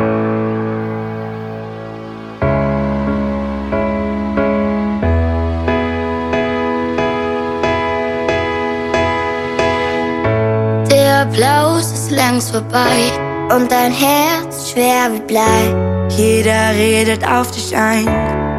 [10.89, 13.11] Der Applaus ist längst vorbei
[13.53, 15.75] und dein Herz schwer wie Blei.
[16.11, 18.07] Jeder redet auf dich ein,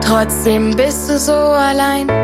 [0.02, 2.19] trotzdem bist du so allein.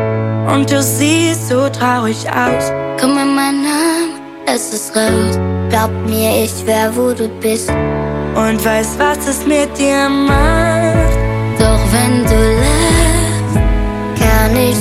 [0.52, 2.72] Und du siehst so traurig aus.
[3.00, 5.38] Komm in meinen Arm, es ist raus.
[5.70, 7.68] Glaub mir, ich wär, wo du bist.
[7.68, 11.16] Und weiß, was es mit dir macht.
[11.58, 13.56] Doch wenn du lachst,
[14.20, 14.76] kann ich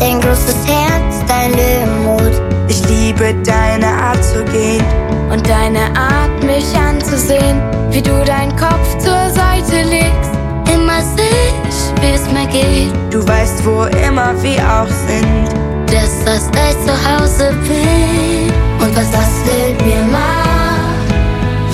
[0.00, 2.40] Dein großes Herz, dein Löwenmut.
[2.68, 4.82] Ich liebe deine Art zu gehen
[5.30, 10.30] Und deine Art, mich anzusehen, wie du deinen Kopf zur Seite legst.
[10.72, 12.92] Immer seh ich, wie es mir geht.
[13.12, 15.48] Du weißt, wo immer wir auch sind.
[15.92, 18.50] Dass das dein Zuhause bin.
[18.80, 21.10] Und was das mit mir macht.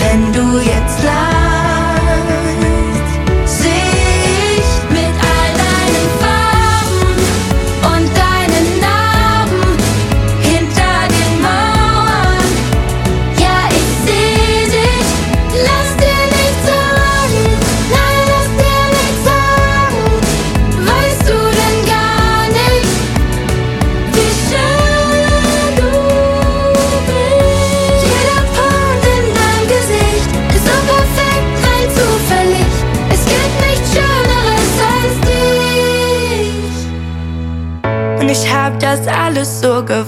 [0.00, 1.35] Wenn du jetzt lachst,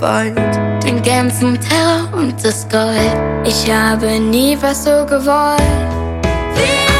[0.09, 0.85] gewollt.
[0.85, 3.13] Den ganzen Terror und das Gold.
[3.45, 5.61] Ich habe nie was so gewollt.
[6.55, 6.98] Wie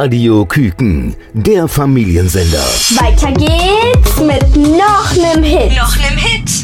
[0.00, 2.64] Radio Küken, der Familiensender.
[3.00, 5.76] Weiter geht's mit noch nem Hit.
[5.76, 6.57] Noch nem Hit.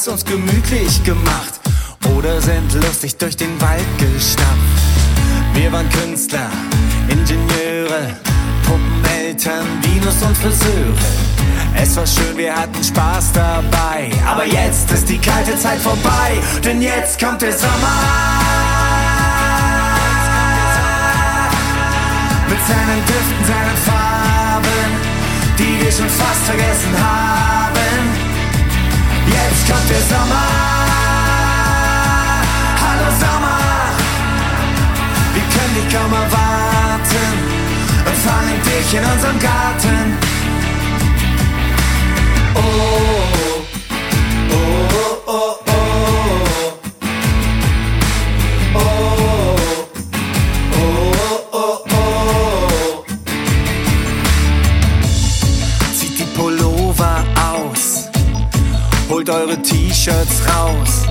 [0.00, 1.60] Es uns gemütlich gemacht.
[2.16, 4.48] Oder sind lustig durch den Wald gestapft.
[5.52, 6.50] Wir waren Künstler,
[7.08, 8.16] Ingenieure,
[8.64, 10.94] Puppeneltern, Dinos und Friseure.
[11.74, 14.10] Es war schön, wir hatten Spaß dabei.
[14.26, 18.00] Aber jetzt ist die kalte Zeit vorbei, denn jetzt kommt der Sommer.
[22.48, 24.90] Mit seinen Düften, seinen Farben,
[25.58, 27.89] die wir schon fast vergessen haben.
[29.70, 30.46] Kommt der Sommer.
[32.82, 33.60] Hallo Sommer.
[35.34, 37.32] Wir können dich kaum erwarten
[38.04, 40.18] und fangen dich in unserem Garten.
[42.56, 42.60] Oh,
[44.50, 45.19] oh, oh.
[59.30, 61.06] Eure T-Shirts raus.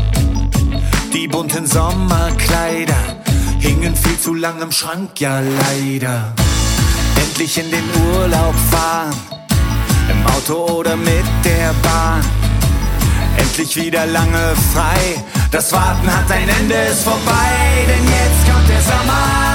[1.14, 3.18] Die bunten Sommerkleider
[3.60, 6.34] hingen viel zu lang im Schrank, ja leider.
[7.16, 9.16] Endlich in den Urlaub fahren,
[10.10, 12.22] Im Auto oder mit der Bahn.
[13.38, 15.24] Endlich wieder lange frei.
[15.52, 17.52] Das Warten hat ein Ende, ist vorbei,
[17.88, 19.49] denn jetzt kommt der Sommer.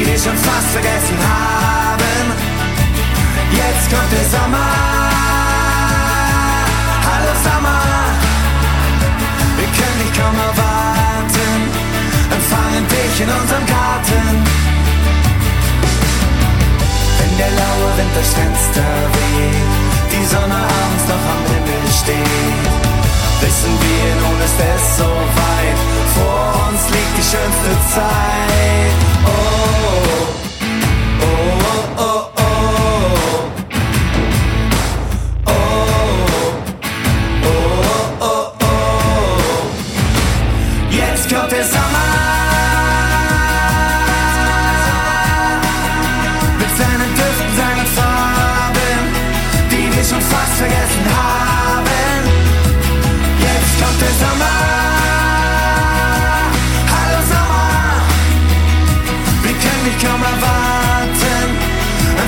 [0.00, 2.24] Die wir schon fast vergessen haben.
[3.52, 4.70] Jetzt kommt der Sommer.
[7.08, 7.82] Hallo Sommer.
[9.58, 11.52] Wir können nicht kaum erwarten.
[12.36, 14.24] Empfangen dich in unserem Garten.
[17.18, 19.68] Wenn der laue Wind durchs Fenster weht,
[20.12, 22.64] die Sonne abends noch am Himmel steht,
[23.42, 25.78] wissen wir, nun ist es soweit,
[26.16, 28.96] vor uns liegt die schönste Zeit.
[29.26, 29.59] Oh,
[29.92, 31.96] oh, oh, oh.
[31.98, 32.19] oh.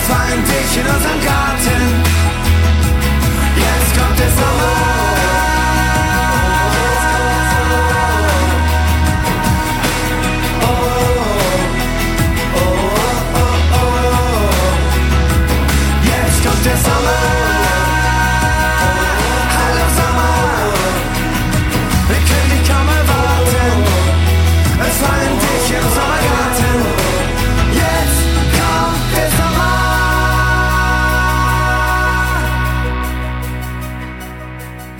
[0.03, 2.03] Empfangen dich in unserem Garten.
[3.57, 4.91] Jetzt kommt der Sommer.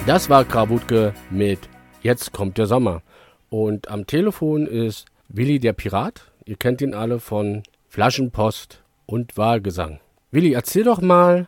[0.05, 1.61] Das war Krawutke mit
[2.03, 3.03] Jetzt kommt der Sommer.
[3.51, 6.33] Und am Telefon ist Willi der Pirat.
[6.45, 10.01] Ihr kennt ihn alle von Flaschenpost und Wahlgesang.
[10.33, 11.47] Willi, erzähl doch mal,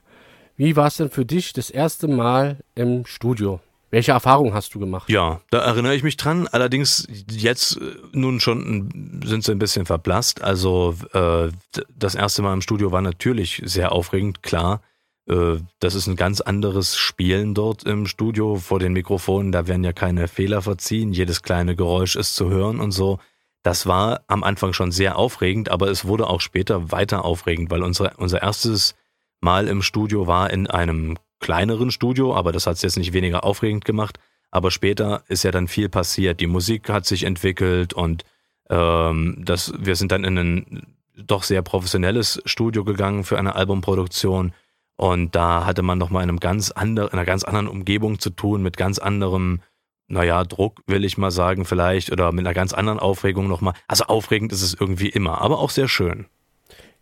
[0.57, 3.59] wie war es denn für dich das erste Mal im Studio?
[3.91, 5.09] Welche Erfahrung hast du gemacht?
[5.09, 6.47] Ja, da erinnere ich mich dran.
[6.47, 10.43] Allerdings jetzt äh, nun schon sind sie ein bisschen verblasst.
[10.43, 11.49] Also äh,
[11.97, 14.81] das erste Mal im Studio war natürlich sehr aufregend, klar.
[15.29, 19.53] Äh, das ist ein ganz anderes Spielen dort im Studio vor den Mikrofonen.
[19.53, 21.13] Da werden ja keine Fehler verziehen.
[21.13, 23.19] Jedes kleine Geräusch ist zu hören und so.
[23.63, 27.83] Das war am Anfang schon sehr aufregend, aber es wurde auch später weiter aufregend, weil
[27.83, 28.95] unsere, unser erstes
[29.41, 33.45] Mal im Studio war in einem kleineren Studio, aber das hat es jetzt nicht weniger
[33.45, 34.19] aufregend gemacht.
[34.51, 36.41] Aber später ist ja dann viel passiert.
[36.41, 38.25] Die Musik hat sich entwickelt und
[38.71, 44.53] ähm, das, wir sind dann in ein doch sehr professionelles Studio gegangen für eine Albumproduktion.
[44.97, 48.31] Und da hatte man nochmal in einem ganz anderen, in einer ganz anderen Umgebung zu
[48.31, 49.61] tun, mit ganz anderem,
[50.07, 53.75] naja, Druck, will ich mal sagen, vielleicht, oder mit einer ganz anderen Aufregung nochmal.
[53.89, 56.27] Also aufregend ist es irgendwie immer, aber auch sehr schön.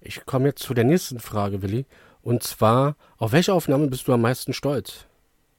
[0.00, 1.86] Ich komme jetzt zu der nächsten Frage, Willi.
[2.22, 5.06] Und zwar, auf welche Aufnahme bist du am meisten stolz?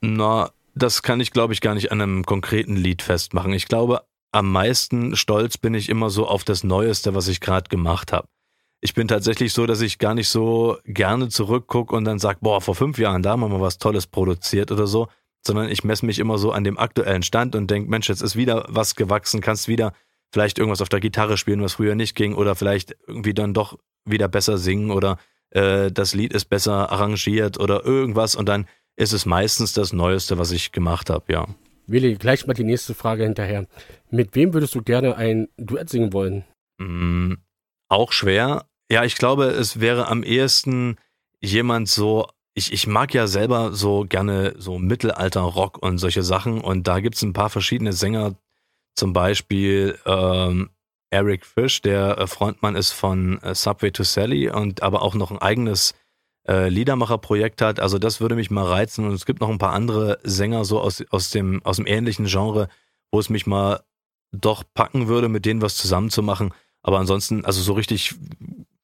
[0.01, 3.53] Na, das kann ich, glaube ich, gar nicht an einem konkreten Lied festmachen.
[3.53, 7.69] Ich glaube, am meisten stolz bin ich immer so auf das Neueste, was ich gerade
[7.69, 8.27] gemacht habe.
[8.85, 12.59] Ich bin tatsächlich so, dass ich gar nicht so gerne zurückgucke und dann sage, boah,
[12.59, 15.07] vor fünf Jahren, da haben wir mal was Tolles produziert oder so,
[15.47, 18.35] sondern ich messe mich immer so an dem aktuellen Stand und denke, Mensch, jetzt ist
[18.35, 19.93] wieder was gewachsen, kannst wieder
[20.33, 23.79] vielleicht irgendwas auf der Gitarre spielen, was früher nicht ging, oder vielleicht irgendwie dann doch
[24.03, 25.17] wieder besser singen oder
[25.51, 28.67] äh, das Lied ist besser arrangiert oder irgendwas und dann
[28.97, 31.47] ist es meistens das Neueste, was ich gemacht habe, ja.
[31.87, 33.65] Willi, gleich mal die nächste Frage hinterher.
[34.11, 36.43] Mit wem würdest du gerne ein Duett singen wollen?
[36.79, 37.35] Mm,
[37.87, 38.65] auch schwer.
[38.91, 40.97] Ja, ich glaube, es wäre am ehesten
[41.41, 46.87] jemand so, ich, ich mag ja selber so gerne so Mittelalter-Rock und solche Sachen und
[46.87, 48.35] da gibt's ein paar verschiedene Sänger,
[48.95, 50.69] zum Beispiel ähm,
[51.09, 55.31] Eric Fish, der äh, Frontmann ist von äh, Subway to Sally und aber auch noch
[55.31, 55.93] ein eigenes
[56.47, 57.79] äh, Liedermacherprojekt hat.
[57.79, 60.79] Also das würde mich mal reizen und es gibt noch ein paar andere Sänger so
[60.79, 62.67] aus, aus, dem, aus dem ähnlichen Genre,
[63.11, 63.83] wo es mich mal
[64.31, 66.53] doch packen würde, mit denen was zusammenzumachen.
[66.81, 68.15] Aber ansonsten, also so richtig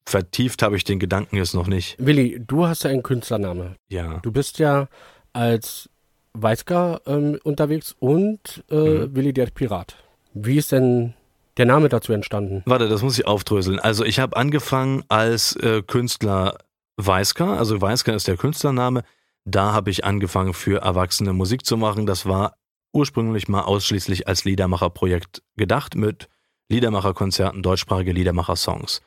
[0.10, 1.96] vertieft habe ich den Gedanken jetzt noch nicht.
[2.00, 3.76] Willi, du hast ja einen Künstlername.
[3.90, 4.20] Ja.
[4.20, 4.88] Du bist ja
[5.34, 5.90] als
[6.34, 9.16] Weißger ähm, unterwegs und äh, Mhm.
[9.16, 9.96] Willi der Pirat.
[10.34, 11.14] Wie ist denn
[11.58, 12.62] der Name dazu entstanden?
[12.66, 13.80] Warte, das muss ich aufdröseln.
[13.80, 16.58] Also ich habe angefangen als äh, Künstler
[16.98, 19.04] Weisker, also Weisker ist der Künstlername.
[19.46, 22.06] Da habe ich angefangen für Erwachsene Musik zu machen.
[22.06, 22.56] Das war
[22.94, 26.28] ursprünglich mal ausschließlich als Liedermacherprojekt gedacht mit
[26.70, 29.02] Liedermacherkonzerten, deutschsprachige Liedermacher-Songs.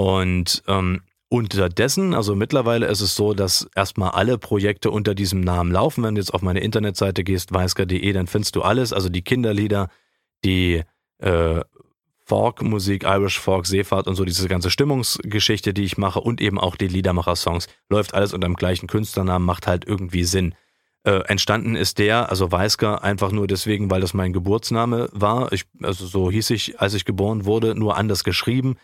[0.00, 5.70] Und ähm, unterdessen, also mittlerweile ist es so, dass erstmal alle Projekte unter diesem Namen
[5.70, 6.02] laufen.
[6.02, 9.90] Wenn du jetzt auf meine Internetseite gehst, weisker.de, dann findest du alles, also die Kinderlieder,
[10.42, 10.84] die
[11.18, 11.60] äh,
[12.24, 16.76] Folk-Musik, Irish Folk, Seefahrt und so diese ganze Stimmungsgeschichte, die ich mache und eben auch
[16.76, 17.66] die Liedermacher-Songs.
[17.90, 20.54] Läuft alles unter dem gleichen Künstlernamen, macht halt irgendwie Sinn.
[21.04, 25.52] Äh, entstanden ist der, also Weisker, einfach nur deswegen, weil das mein Geburtsname war.
[25.52, 28.78] Ich, also so hieß ich, als ich geboren wurde, nur anders geschrieben.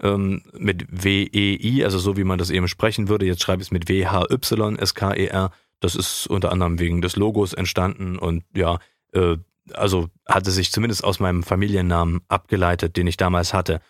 [0.00, 3.26] Ähm, mit W-E-I, also so wie man das eben sprechen würde.
[3.26, 5.50] Jetzt schreibe ich es mit W-H-Y-S-K-E-R.
[5.80, 8.78] Das ist unter anderem wegen des Logos entstanden und ja,
[9.12, 9.36] äh,
[9.74, 13.80] also hatte sich zumindest aus meinem Familiennamen abgeleitet, den ich damals hatte.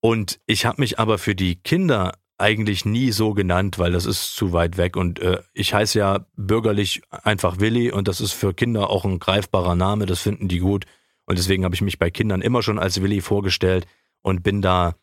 [0.00, 4.36] Und ich habe mich aber für die Kinder eigentlich nie so genannt, weil das ist
[4.36, 4.96] zu weit weg.
[4.96, 9.18] Und äh, ich heiße ja bürgerlich einfach Willi und das ist für Kinder auch ein
[9.18, 10.86] greifbarer Name, das finden die gut.
[11.26, 13.86] Und deswegen habe ich mich bei Kindern immer schon als Willi vorgestellt
[14.22, 14.94] und bin da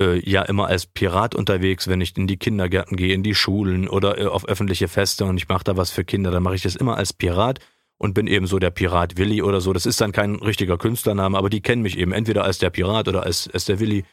[0.00, 3.88] äh, ja immer als Pirat unterwegs, wenn ich in die Kindergärten gehe, in die Schulen
[3.88, 6.62] oder äh, auf öffentliche Feste und ich mache da was für Kinder, dann mache ich
[6.62, 7.60] das immer als Pirat
[7.98, 9.72] und bin eben so der Pirat Willi oder so.
[9.72, 13.08] Das ist dann kein richtiger Künstlername, aber die kennen mich eben entweder als der Pirat
[13.08, 14.04] oder als, als der Willi.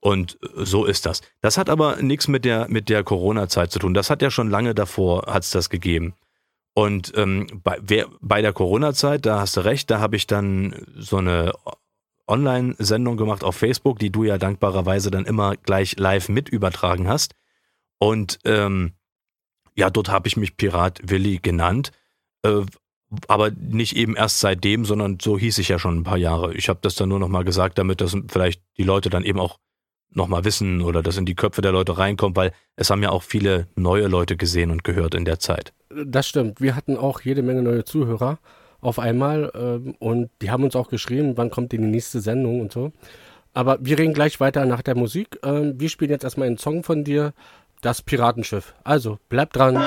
[0.00, 1.22] Und so ist das.
[1.40, 3.94] Das hat aber nichts mit der, mit der Corona-Zeit zu tun.
[3.94, 6.14] Das hat ja schon lange davor, hat's das gegeben.
[6.74, 10.84] Und ähm, bei, wer, bei der Corona-Zeit, da hast du recht, da habe ich dann
[10.96, 11.52] so eine
[12.26, 17.34] Online-Sendung gemacht auf Facebook, die du ja dankbarerweise dann immer gleich live mit übertragen hast.
[17.98, 18.92] Und ähm,
[19.74, 21.92] ja, dort habe ich mich Pirat Willi genannt.
[22.42, 22.62] Äh,
[23.28, 26.54] aber nicht eben erst seitdem, sondern so hieß ich ja schon ein paar Jahre.
[26.54, 29.58] Ich habe das dann nur nochmal gesagt, damit das vielleicht die Leute dann eben auch
[30.10, 33.22] nochmal wissen oder das in die Köpfe der Leute reinkommt, weil es haben ja auch
[33.22, 35.72] viele neue Leute gesehen und gehört in der Zeit.
[36.04, 36.60] Das stimmt.
[36.60, 38.38] Wir hatten auch jede Menge neue Zuhörer
[38.84, 42.60] auf einmal ähm, und die haben uns auch geschrieben, wann kommt denn die nächste Sendung
[42.60, 42.92] und so.
[43.52, 45.38] Aber wir reden gleich weiter nach der Musik.
[45.42, 47.32] Ähm, wir spielen jetzt erstmal einen Song von dir,
[47.80, 48.74] das Piratenschiff.
[48.82, 49.80] Also, bleibt dran.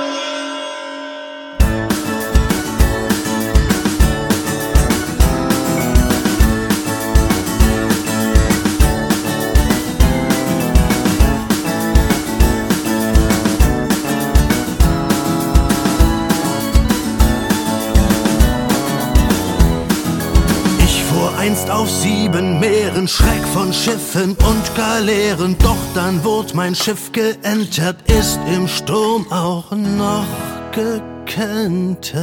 [21.88, 25.56] Auf sieben Meeren, Schreck von Schiffen und Galeeren.
[25.60, 30.26] Doch dann wurde mein Schiff geentert, ist im Sturm auch noch
[30.74, 32.20] gekentert.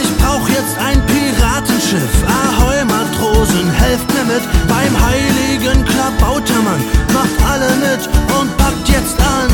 [0.00, 2.24] Ich brauch jetzt ein Piratenschiff.
[2.26, 7.06] Ahoi, Matrosen, helft mir mit beim heiligen Klabautermann.
[7.50, 9.50] Alle mit und packt jetzt an.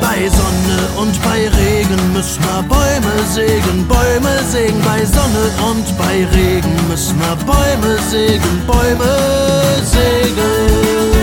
[0.00, 4.80] Bei Sonne und bei Regen müssen wir Bäume sägen, Bäume sägen.
[4.82, 9.12] Bei Sonne und bei Regen müssen wir Bäume sägen, Bäume
[9.84, 11.19] sägen.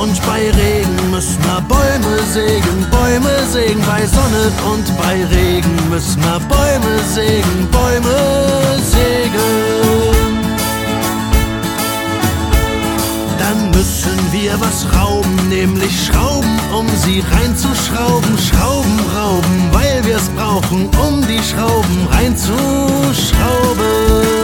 [0.00, 3.82] Und bei Regen müssen wir Bäume sägen, Bäume sägen.
[3.86, 8.16] Bei Sonne und bei Regen müssen wir Bäume sägen, Bäume
[8.82, 9.50] sägen.
[13.38, 18.38] Dann müssen wir was rauben, nämlich Schrauben, um sie reinzuschrauben.
[18.38, 24.39] Schrauben rauben, weil wir es brauchen, um die Schrauben reinzuschrauben.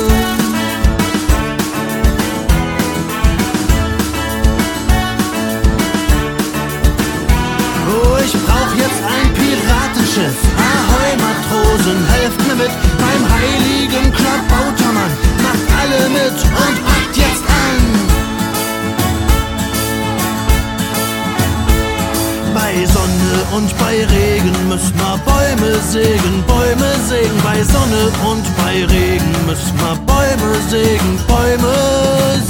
[25.96, 27.38] Sägen, Bäume sägen.
[27.42, 31.74] Bei Sonne und bei Regen müssen wir Bäume sägen, Bäume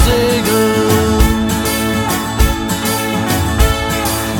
[0.05, 0.65] sägen.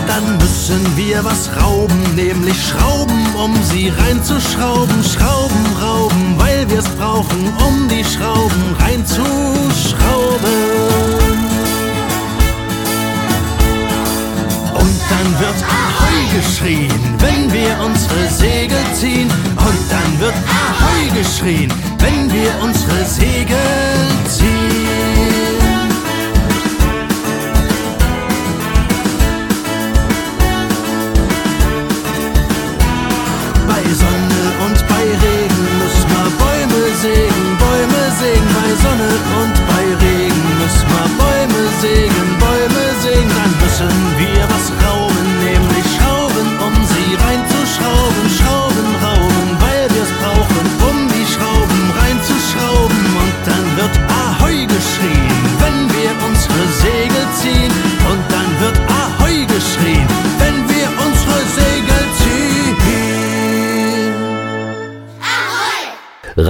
[0.08, 5.04] Dann müssen wir was rauben, nämlich Schrauben, um sie reinzuschrauben.
[5.04, 11.27] Schrauben rauben, weil wir es brauchen, um die Schrauben reinzuschrauben.
[15.40, 19.30] Wird Ahoi geschrien, wenn wir unsere Segel ziehen.
[19.58, 24.07] Und dann wird Ahoi geschrien, wenn wir unsere Segel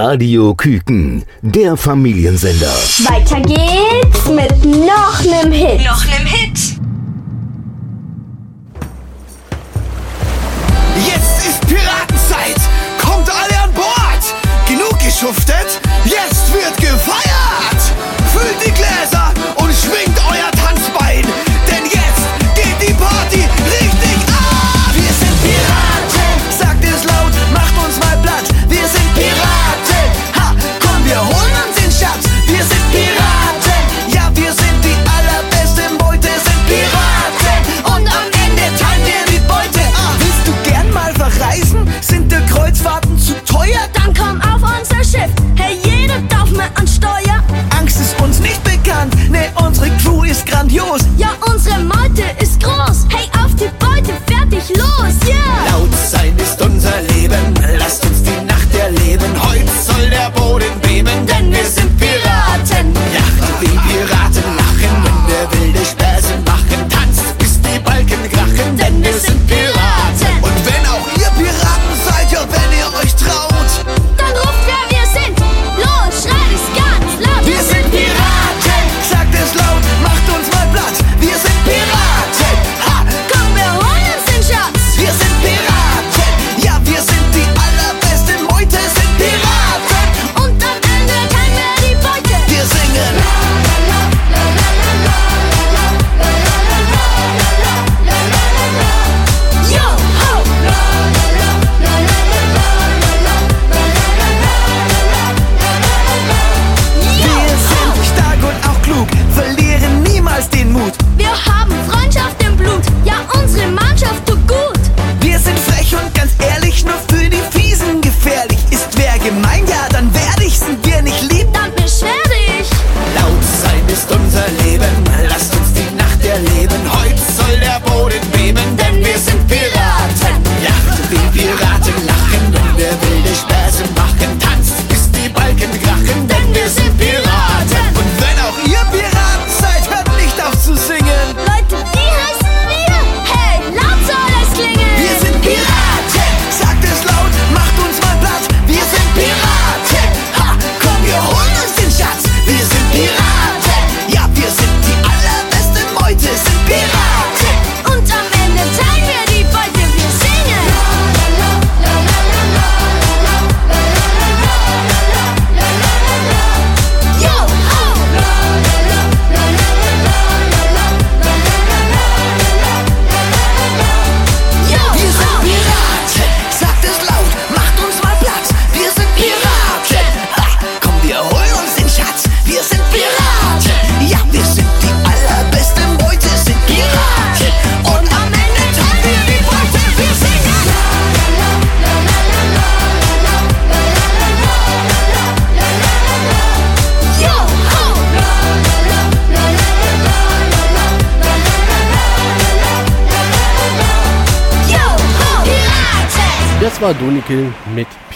[0.09, 2.71] Radio Küken, der Familiensender.
[2.99, 5.83] Weiter geht's mit noch nem Hit.
[5.85, 6.36] Noch nem Hit.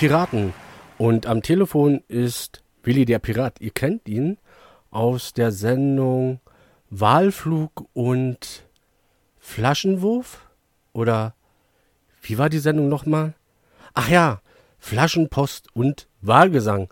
[0.02, 0.52] Piraten.
[0.98, 3.62] Und am Telefon ist Willi der Pirat.
[3.62, 4.40] Ihr kennt ihn
[4.90, 6.40] aus der Sendung
[6.90, 8.66] Wahlflug und
[9.38, 10.50] Flaschenwurf?
[10.92, 11.36] Oder
[12.24, 13.36] wie war die Sendung nochmal?
[13.94, 14.42] Ach ja,
[14.80, 16.90] Flaschenpost und Wahlgesang.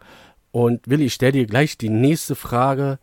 [0.51, 2.99] Und Willi, ich stelle dir gleich die nächste Frage.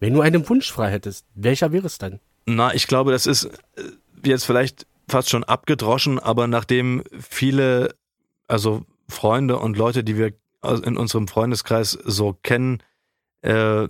[0.00, 2.18] Wenn du einen Wunsch frei hättest, welcher wäre es denn?
[2.46, 3.82] Na, ich glaube, das ist äh,
[4.24, 7.94] jetzt vielleicht fast schon abgedroschen, aber nachdem viele,
[8.48, 10.32] also Freunde und Leute, die wir
[10.84, 12.82] in unserem Freundeskreis so kennen,
[13.42, 13.88] äh,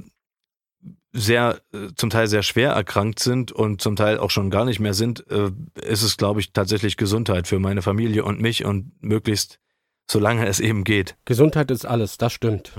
[1.12, 4.78] sehr, äh, zum Teil sehr schwer erkrankt sind und zum Teil auch schon gar nicht
[4.78, 5.50] mehr sind, äh,
[5.80, 9.58] ist es, glaube ich, tatsächlich Gesundheit für meine Familie und mich und möglichst
[10.10, 11.16] solange es eben geht.
[11.24, 12.72] Gesundheit ist alles, das stimmt.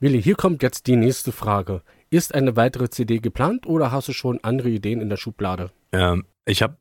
[0.00, 1.82] Willi, hier kommt jetzt die nächste Frage.
[2.10, 5.70] Ist eine weitere CD geplant oder hast du schon andere Ideen in der Schublade?
[5.92, 6.76] Ähm, ich habe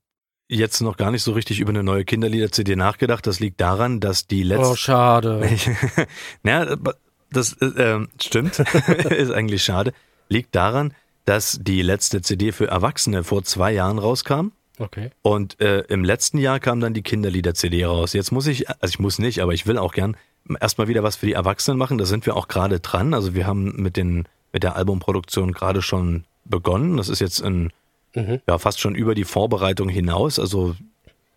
[0.50, 3.26] jetzt noch gar nicht so richtig über eine neue Kinderlieder-CD nachgedacht.
[3.26, 4.72] Das liegt daran, dass die letzte.
[4.72, 5.48] Oh, schade.
[6.44, 6.96] ja, aber
[7.32, 8.60] das äh, ähm, stimmt.
[9.10, 9.94] ist eigentlich schade.
[10.28, 10.94] Liegt daran,
[11.26, 14.50] dass die letzte CD für Erwachsene vor zwei Jahren rauskam.
[14.80, 15.12] Okay.
[15.22, 18.14] Und äh, im letzten Jahr kam dann die Kinderlieder-CD raus.
[18.14, 20.18] Jetzt muss ich, also ich muss nicht, aber ich will auch gern
[20.60, 21.98] erstmal wieder was für die Erwachsenen machen.
[21.98, 23.14] Da sind wir auch gerade dran.
[23.14, 26.98] Also wir haben mit den mit der Albumproduktion gerade schon begonnen.
[26.98, 27.72] Das ist jetzt in,
[28.16, 28.42] Mhm.
[28.48, 30.40] ja, fast schon über die Vorbereitung hinaus.
[30.40, 30.76] Also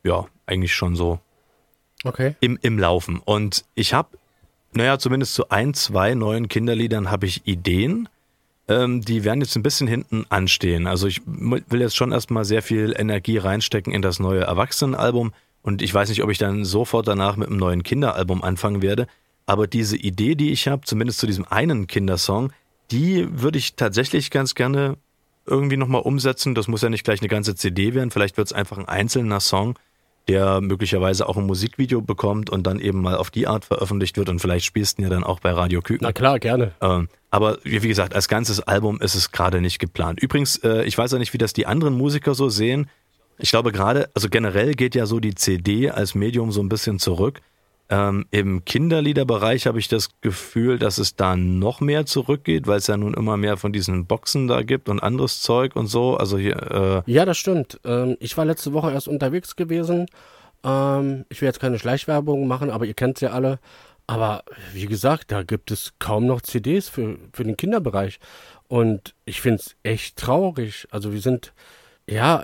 [0.04, 1.20] ja, eigentlich schon so
[2.04, 2.34] Okay.
[2.40, 3.20] im, im Laufen.
[3.24, 4.08] Und ich habe,
[4.72, 8.08] naja, zumindest zu ein, zwei neuen Kinderliedern habe ich Ideen.
[8.68, 10.86] Ähm, die werden jetzt ein bisschen hinten anstehen.
[10.86, 15.32] Also ich will jetzt schon erstmal sehr viel Energie reinstecken in das neue Erwachsenenalbum.
[15.62, 19.06] Und ich weiß nicht, ob ich dann sofort danach mit einem neuen Kinderalbum anfangen werde.
[19.46, 22.52] Aber diese Idee, die ich habe, zumindest zu diesem einen Kindersong,
[22.90, 24.96] die würde ich tatsächlich ganz gerne
[25.47, 26.55] irgendwie nochmal umsetzen.
[26.55, 28.11] Das muss ja nicht gleich eine ganze CD werden.
[28.11, 29.78] Vielleicht wird es einfach ein einzelner Song,
[30.28, 34.28] der möglicherweise auch ein Musikvideo bekommt und dann eben mal auf die Art veröffentlicht wird.
[34.28, 36.07] Und vielleicht spielst du ihn ja dann auch bei Radio Küken.
[36.07, 36.72] Na klar, gerne.
[36.80, 40.20] Ähm, aber wie wie gesagt, als ganzes Album ist es gerade nicht geplant.
[40.20, 42.88] Übrigens, äh, ich weiß ja nicht, wie das die anderen Musiker so sehen.
[43.38, 46.99] Ich glaube gerade, also generell geht ja so die CD als Medium so ein bisschen
[46.99, 47.40] zurück.
[47.93, 52.86] Ähm, Im Kinderliederbereich habe ich das Gefühl, dass es da noch mehr zurückgeht, weil es
[52.86, 56.16] ja nun immer mehr von diesen Boxen da gibt und anderes Zeug und so.
[56.16, 57.80] Also hier, äh, Ja, das stimmt.
[57.84, 60.07] Ähm, ich war letzte Woche erst unterwegs gewesen.
[60.64, 63.59] Ähm, ich will jetzt keine Schleichwerbung machen, aber ihr kennt sie ja alle.
[64.07, 68.20] Aber wie gesagt, da gibt es kaum noch CDs für, für den Kinderbereich.
[68.68, 70.88] Und ich finde es echt traurig.
[70.90, 71.53] Also wir sind,
[72.09, 72.43] ja,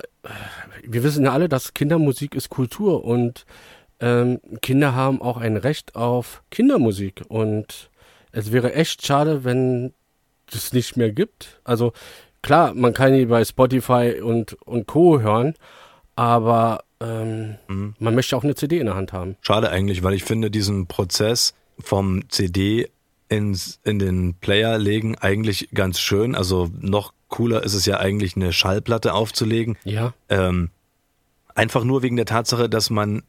[0.86, 3.46] wir wissen ja alle, dass Kindermusik ist Kultur und
[4.00, 7.22] ähm, Kinder haben auch ein Recht auf Kindermusik.
[7.28, 7.90] Und
[8.32, 9.92] es wäre echt schade, wenn
[10.52, 11.60] es nicht mehr gibt.
[11.64, 11.92] Also
[12.42, 15.20] klar, man kann die bei Spotify und, und Co.
[15.20, 15.54] hören,
[16.16, 17.56] aber ähm,
[17.98, 19.36] man möchte auch eine CD in der Hand haben.
[19.40, 22.90] Schade eigentlich, weil ich finde diesen Prozess vom CD
[23.28, 26.34] ins, in den Player legen eigentlich ganz schön.
[26.34, 29.76] Also noch cooler ist es ja eigentlich, eine Schallplatte aufzulegen.
[29.84, 30.14] Ja.
[30.28, 30.70] Ähm,
[31.54, 33.22] einfach nur wegen der Tatsache, dass man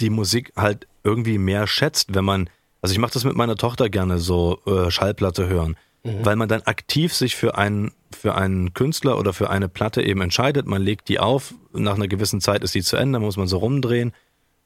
[0.00, 2.50] die Musik halt irgendwie mehr schätzt, wenn man,
[2.82, 6.24] also ich mache das mit meiner Tochter gerne so, äh, Schallplatte hören, Mhm.
[6.24, 10.20] weil man dann aktiv sich für einen, für einen Künstler oder für eine Platte eben
[10.20, 13.48] entscheidet, man legt die auf, nach einer gewissen Zeit ist die zu Ende, muss man
[13.48, 14.12] so rumdrehen.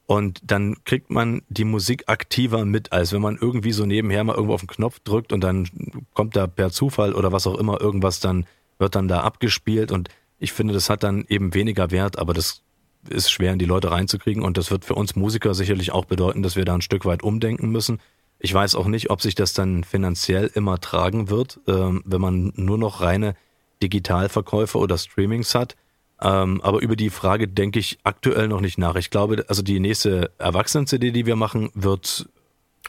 [0.05, 4.33] Und dann kriegt man die Musik aktiver mit, als wenn man irgendwie so nebenher mal
[4.35, 5.67] irgendwo auf den Knopf drückt und dann
[6.13, 8.45] kommt da per Zufall oder was auch immer irgendwas dann,
[8.79, 9.91] wird dann da abgespielt.
[9.91, 12.61] Und ich finde, das hat dann eben weniger Wert, aber das
[13.09, 16.43] ist schwer in die Leute reinzukriegen und das wird für uns Musiker sicherlich auch bedeuten,
[16.43, 17.99] dass wir da ein Stück weit umdenken müssen.
[18.39, 22.53] Ich weiß auch nicht, ob sich das dann finanziell immer tragen wird, ähm, wenn man
[22.55, 23.35] nur noch reine
[23.81, 25.75] Digitalverkäufe oder Streamings hat.
[26.21, 28.95] Ähm, aber über die Frage denke ich aktuell noch nicht nach.
[28.95, 32.29] Ich glaube, also die nächste Erwachsenen-CD, die wir machen, wird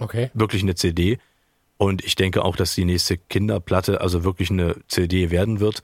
[0.00, 0.30] Okay.
[0.34, 1.18] wirklich eine CD.
[1.76, 5.82] Und ich denke auch, dass die nächste Kinderplatte also wirklich eine CD werden wird.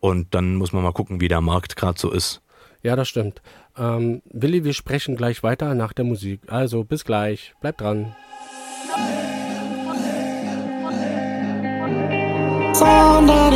[0.00, 2.40] Und dann muss man mal gucken, wie der Markt gerade so ist.
[2.82, 3.42] Ja, das stimmt.
[3.78, 6.40] Ähm, Willi, wir sprechen gleich weiter nach der Musik.
[6.48, 7.54] Also bis gleich.
[7.60, 8.14] Bleibt dran.
[12.74, 13.46] Sunday.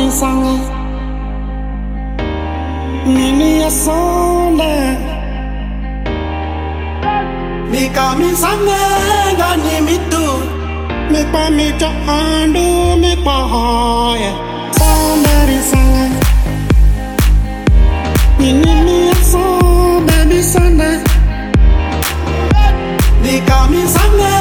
[23.21, 24.33] Mi kami sange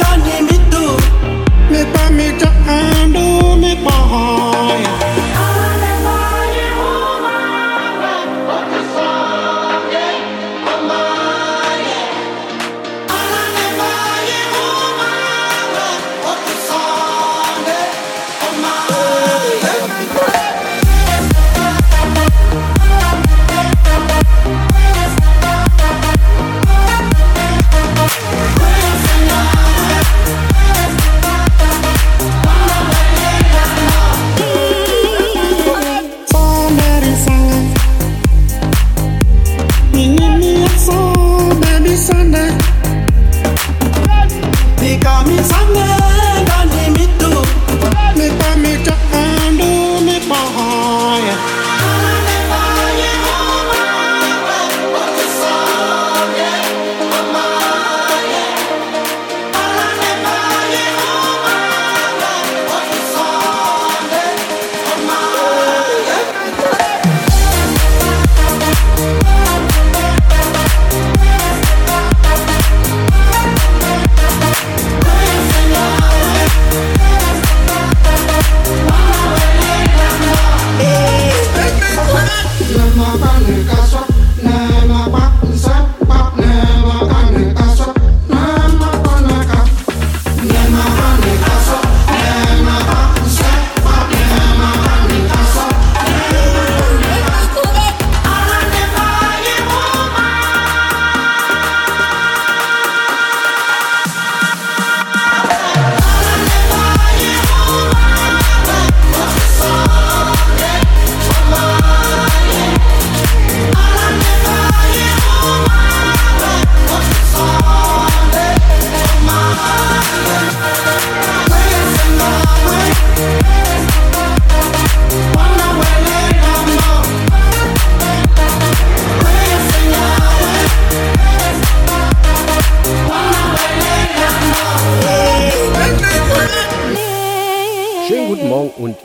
[0.00, 0.86] gani mitu.
[1.70, 2.48] Mi pa mi to
[2.78, 3.74] andu mi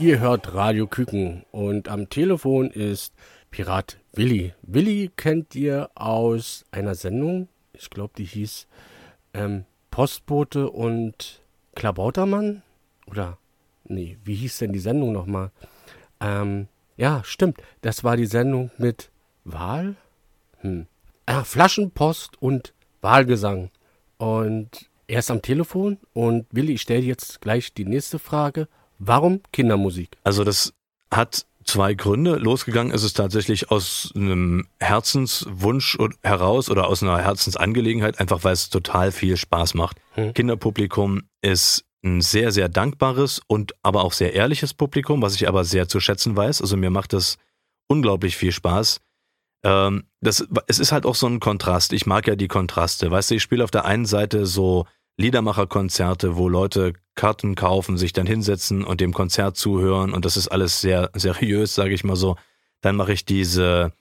[0.06, 1.46] ihr hört Radio Küken.
[1.50, 3.16] Und am Telefon ist
[3.50, 4.54] Pirat Willi.
[4.62, 8.68] Willi kennt ihr aus einer Sendung, ich glaube, die hieß
[9.34, 11.42] ähm, Postbote und
[11.74, 12.62] Klabautermann?
[13.08, 13.40] Oder,
[13.86, 15.50] nee, wie hieß denn die Sendung nochmal?
[16.20, 19.10] Ähm, ja, stimmt, das war die Sendung mit
[19.44, 19.96] Wahl?
[20.60, 20.86] Hm.
[21.26, 23.72] Ah, Flaschenpost und Wahlgesang.
[24.20, 28.68] Und er ist am Telefon und Willi, ich stelle jetzt gleich die nächste Frage.
[29.00, 30.10] Warum Kindermusik?
[30.24, 30.74] Also das
[31.12, 32.36] hat zwei Gründe.
[32.36, 38.70] Losgegangen ist es tatsächlich aus einem Herzenswunsch heraus oder aus einer Herzensangelegenheit, einfach weil es
[38.70, 39.98] total viel Spaß macht.
[40.14, 40.34] Hm.
[40.34, 45.64] Kinderpublikum ist ein sehr, sehr dankbares und aber auch sehr ehrliches Publikum, was ich aber
[45.64, 46.62] sehr zu schätzen weiß.
[46.62, 47.38] Also mir macht das
[47.88, 49.02] unglaublich viel Spaß.
[49.64, 51.94] Ähm, das, es ist halt auch so ein Kontrast.
[51.94, 53.10] Ich mag ja die Kontraste.
[53.10, 54.86] Weißt du, ich spiele auf der einen Seite so
[55.18, 60.50] Liedermacherkonzerte, wo Leute Karten kaufen, sich dann hinsetzen und dem Konzert zuhören und das ist
[60.50, 62.36] alles sehr seriös, sage ich mal so.
[62.82, 63.94] Dann mache ich diese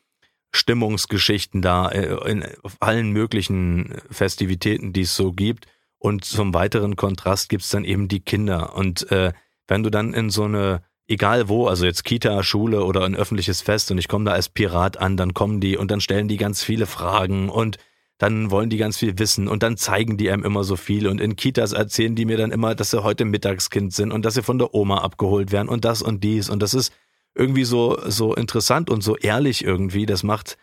[0.53, 2.45] Stimmungsgeschichten da äh, in
[2.81, 5.67] allen möglichen Festivitäten, die es so gibt.
[5.99, 8.77] Und zum weiteren Kontrast gibt's dann eben die Kinder.
[8.77, 9.33] Und äh,
[9.69, 13.63] wenn du dann in so eine egal wo, also jetzt Kita, Schule oder ein öffentliches
[13.63, 16.37] Fest und ich komme da als Pirat an, dann kommen die und dann stellen die
[16.37, 17.79] ganz viele Fragen und
[18.25, 21.21] dann wollen die ganz viel wissen und dann zeigen die einem immer so viel und
[21.21, 24.43] in Kitas erzählen die mir dann immer, dass sie heute Mittagskind sind und dass sie
[24.43, 26.91] von der Oma abgeholt werden und das und dies und das ist
[27.35, 30.57] irgendwie so so interessant und so ehrlich irgendwie, das macht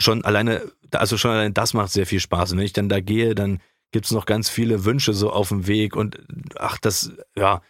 [0.00, 3.00] schon alleine also schon allein das macht sehr viel Spaß und wenn ich dann da
[3.00, 3.58] gehe, dann
[3.90, 6.20] gibt's noch ganz viele Wünsche so auf dem Weg und
[6.56, 7.60] ach das ja,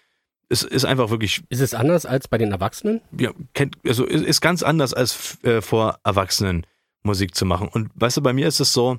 [0.50, 1.42] es ist einfach wirklich.
[1.48, 3.00] Ist es anders als bei den Erwachsenen?
[3.18, 6.66] Ja, kennt, also ist, ist ganz anders als äh, vor Erwachsenen
[7.02, 7.68] Musik zu machen.
[7.68, 8.98] Und weißt du, bei mir ist es so,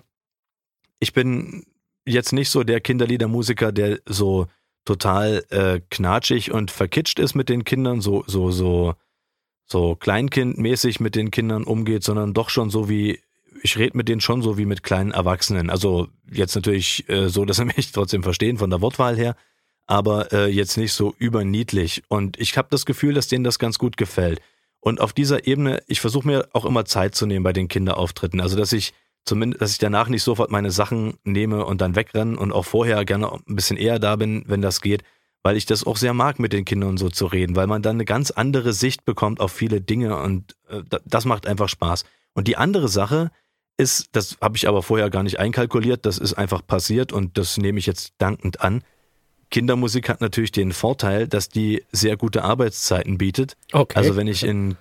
[0.99, 1.65] ich bin
[2.05, 4.47] jetzt nicht so der Kinderliedermusiker, der so
[4.85, 8.93] total äh, knatschig und verkitscht ist mit den Kindern, so, so, so,
[9.65, 13.19] so kleinkindmäßig mit den Kindern umgeht, sondern doch schon so wie,
[13.63, 15.71] ich rede mit denen schon so wie mit kleinen Erwachsenen.
[15.71, 19.35] Also jetzt natürlich äh, so, dass sie mich trotzdem verstehen von der Wortwahl her
[19.87, 22.03] aber äh, jetzt nicht so überniedlich.
[22.07, 24.41] Und ich habe das Gefühl, dass denen das ganz gut gefällt.
[24.79, 28.41] Und auf dieser Ebene, ich versuche mir auch immer Zeit zu nehmen bei den Kinderauftritten.
[28.41, 28.93] Also dass ich
[29.25, 33.03] zumindest, dass ich danach nicht sofort meine Sachen nehme und dann wegrenne und auch vorher
[33.05, 35.03] gerne ein bisschen eher da bin, wenn das geht,
[35.43, 37.97] weil ich das auch sehr mag, mit den Kindern so zu reden, weil man dann
[37.97, 42.05] eine ganz andere Sicht bekommt auf viele Dinge und äh, das macht einfach Spaß.
[42.33, 43.31] Und die andere Sache
[43.77, 47.57] ist, das habe ich aber vorher gar nicht einkalkuliert, das ist einfach passiert und das
[47.57, 48.83] nehme ich jetzt dankend an
[49.51, 53.55] Kindermusik hat natürlich den Vorteil, dass die sehr gute Arbeitszeiten bietet.
[53.71, 53.97] Okay.
[53.97, 54.75] Also wenn ich in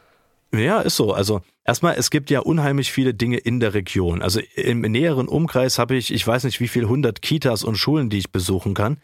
[0.58, 1.12] ja, ist so.
[1.12, 4.22] Also erstmal, es gibt ja unheimlich viele Dinge in der Region.
[4.22, 8.10] Also im näheren Umkreis habe ich, ich weiß nicht wie viel, hundert Kitas und Schulen,
[8.10, 8.98] die ich besuchen kann.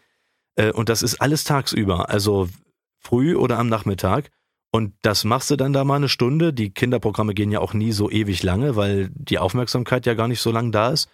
[0.55, 2.49] Äh, und das ist alles tagsüber, also
[2.99, 4.29] früh oder am Nachmittag.
[4.71, 6.53] Und das machst du dann da mal eine Stunde.
[6.53, 10.41] Die Kinderprogramme gehen ja auch nie so ewig lange, weil die Aufmerksamkeit ja gar nicht
[10.41, 11.09] so lang da ist.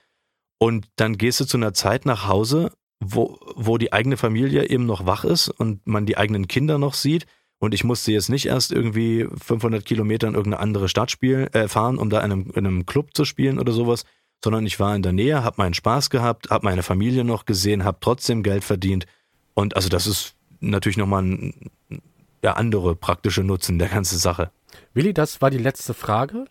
[0.60, 4.86] Und dann gehst du zu einer Zeit nach Hause wo, wo die eigene Familie eben
[4.86, 7.26] noch wach ist und man die eigenen Kinder noch sieht.
[7.60, 11.68] Und ich musste jetzt nicht erst irgendwie 500 Kilometer in irgendeine andere Stadt spielen, äh,
[11.68, 14.04] fahren, um da in einem, in einem Club zu spielen oder sowas,
[14.44, 17.84] sondern ich war in der Nähe, habe meinen Spaß gehabt, habe meine Familie noch gesehen,
[17.84, 19.08] habe trotzdem Geld verdient.
[19.56, 21.72] Und also das ist natürlich nochmal ein
[22.44, 24.52] der andere praktische Nutzen der ganzen Sache.
[24.94, 26.46] Willi, das war die letzte Frage.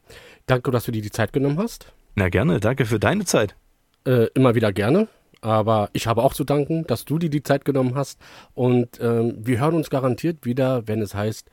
[0.47, 1.93] Danke, dass du dir die Zeit genommen hast.
[2.15, 3.57] Na gerne, danke für deine Zeit.
[4.05, 5.09] Äh, immer wieder gerne.
[5.47, 8.19] Aber ich habe auch zu danken, dass du dir die Zeit genommen hast.
[8.55, 11.49] Und ähm, wir hören uns garantiert wieder, wenn es heißt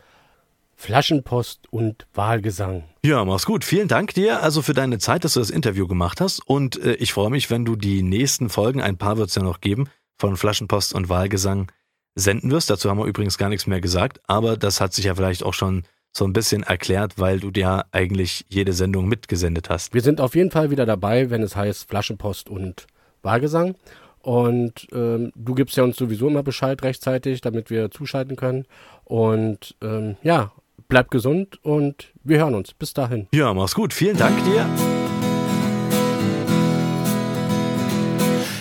[0.76, 2.86] Flaschenpost und Wahlgesang.
[3.06, 3.64] Ja, mach's gut.
[3.64, 6.39] Vielen Dank dir also für deine Zeit, dass du das Interview gemacht hast.
[6.48, 9.44] Und äh, ich freue mich, wenn du die nächsten Folgen, ein paar wird es ja
[9.44, 9.88] noch geben,
[10.18, 11.72] von Flaschenpost und Wahlgesang
[12.16, 12.72] senden wirst.
[12.72, 15.54] Dazu haben wir übrigens gar nichts mehr gesagt, aber das hat sich ja vielleicht auch
[15.54, 19.94] schon so ein bisschen erklärt, weil du dir eigentlich jede Sendung mitgesendet hast.
[19.94, 22.88] Wir sind auf jeden Fall wieder dabei, wenn es heißt Flaschenpost und
[23.24, 23.76] Wahlgesang.
[24.21, 28.65] Und ähm, du gibst ja uns sowieso immer Bescheid rechtzeitig, damit wir zuschalten können.
[29.03, 30.51] Und ähm, ja,
[30.88, 32.74] bleib gesund und wir hören uns.
[32.74, 33.28] Bis dahin.
[33.34, 33.93] Ja, mach's gut.
[33.93, 34.65] Vielen Dank dir.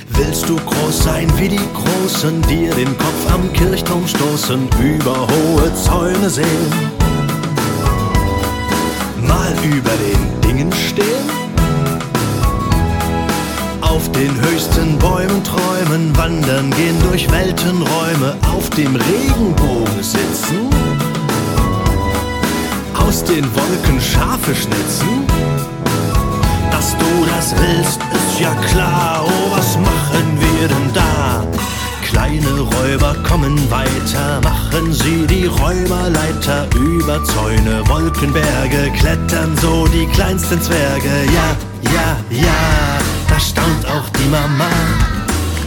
[0.09, 5.75] Willst du groß sein wie die Großen, dir den Kopf am Kirchturm stoßen, über hohe
[5.75, 6.73] Zäune sehen,
[9.21, 11.42] mal über den Dingen stehen?
[13.93, 20.71] Auf den höchsten Bäumen träumen, wandern gehen durch Weltenräume, auf dem Regenbogen sitzen,
[22.99, 25.27] aus den Wolken Schafe schnitzen.
[26.71, 31.47] Dass du das willst, ist ja klar, oh, was machen wir denn da?
[32.03, 40.61] Kleine Räuber kommen weiter, machen sie die Räuberleiter über Zäune, Wolkenberge, klettern so die kleinsten
[40.63, 41.11] Zwerge.
[41.27, 41.57] Ja,
[41.93, 44.71] ja, ja, staunt auch die Mama.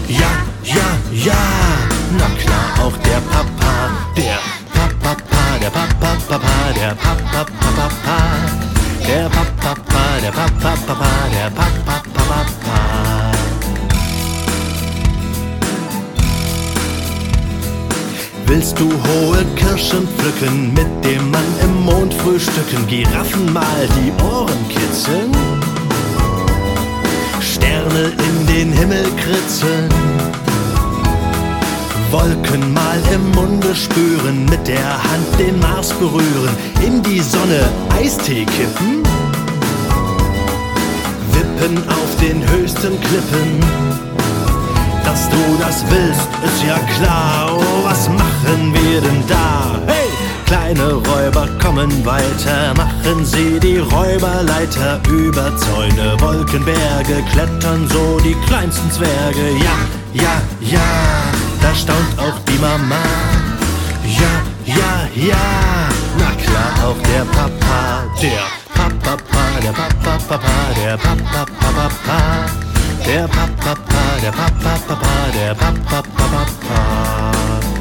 [0.08, 0.32] Ja,
[0.64, 1.44] ja, ja,
[2.18, 3.74] na klar auch der Papa,
[4.16, 4.40] der
[4.74, 6.48] Papa, der Papa, Papa,
[6.80, 7.46] der Papa,
[7.76, 8.18] Papa,
[9.08, 12.76] der Papa, der Papa, Papa, der Papa, Papa.
[18.48, 24.70] Willst du hohe Kirschen pflücken, mit dem Mann im Mond frühstücken, Giraffen mal die Ohren
[24.70, 25.32] kitzeln?
[27.86, 29.90] Sterne in den Himmel kritzeln,
[32.10, 38.46] Wolken mal im Munde spüren, mit der Hand den Mars berühren, in die Sonne Eistee
[38.46, 39.04] kippen,
[41.32, 43.60] wippen auf den höchsten Klippen.
[45.04, 47.52] Dass du das willst, ist ja klar.
[47.56, 49.95] Oh, was machen wir denn da?
[50.46, 58.90] Kleine Räuber kommen weiter, machen sie die Räuberleiter über Zäune, Wolkenberge, klettern so die kleinsten
[58.92, 59.58] Zwerge.
[59.64, 59.78] Ja,
[60.14, 60.88] ja, ja,
[61.62, 63.02] da staunt auch die Mama.
[64.06, 64.34] Ja,
[64.66, 65.36] ja, ja,
[66.20, 69.18] na klar auch der Papa, der Papa,
[69.62, 72.66] der Papa, Papa, der Papa, Papa, Papa.
[73.06, 73.76] Der Papa,
[74.20, 77.75] der Papa, Papa, der Papa, Papa, Papa.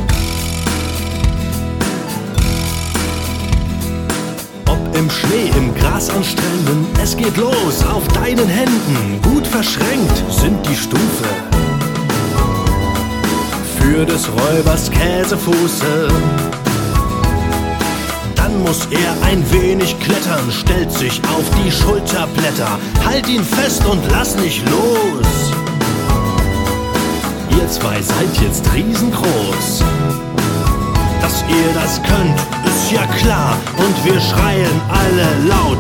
[4.95, 9.21] Im Schnee, im Gras an Stränden, es geht los auf deinen Händen.
[9.23, 11.25] Gut verschränkt sind die Stufe.
[13.79, 16.09] Für des Räubers Käsefuße.
[18.35, 22.79] Dann muss er ein wenig klettern, stellt sich auf die Schulterblätter.
[23.05, 25.53] Halt ihn fest und lass nicht los.
[27.51, 29.83] Ihr zwei seid jetzt riesengroß.
[31.21, 33.57] Dass ihr das könnt, ist ja klar.
[33.77, 35.79] Und wir schreien alle laut.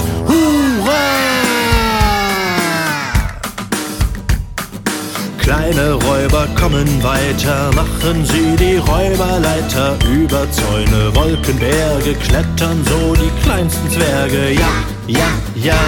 [5.38, 13.90] Kleine Räuber kommen weiter, machen sie die Räuberleiter über Zäune, Wolkenberge, klettern so die kleinsten
[13.90, 14.52] Zwerge.
[14.52, 14.72] Ja,
[15.06, 15.80] ja, ja,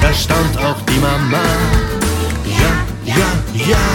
[0.00, 1.44] da staunt auch die Mama.
[2.46, 2.72] Ja,
[3.04, 3.30] ja,
[3.72, 3.86] ja,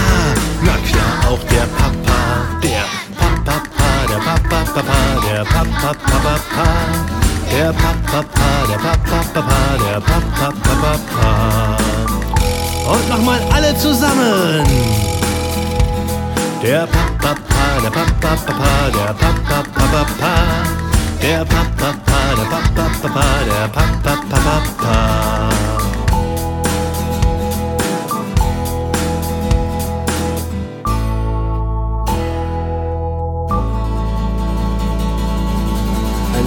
[0.62, 2.20] na klar auch der Papa,
[2.62, 3.03] der
[4.54, 6.68] Papa, Papa, der Papa, Papa, Papa.
[7.50, 11.76] Der Papa, der Papa, Papa, der Papa, Papa, Papa.
[12.86, 14.64] Und nochmal alle zusammen.
[16.62, 17.34] Der Papa,
[17.82, 20.34] der Papa, Papa, der Papa, Papa, Papa.
[21.20, 21.88] Der Papa,
[22.36, 26.03] der Papa, Papa, der Papa, Papa, Papa.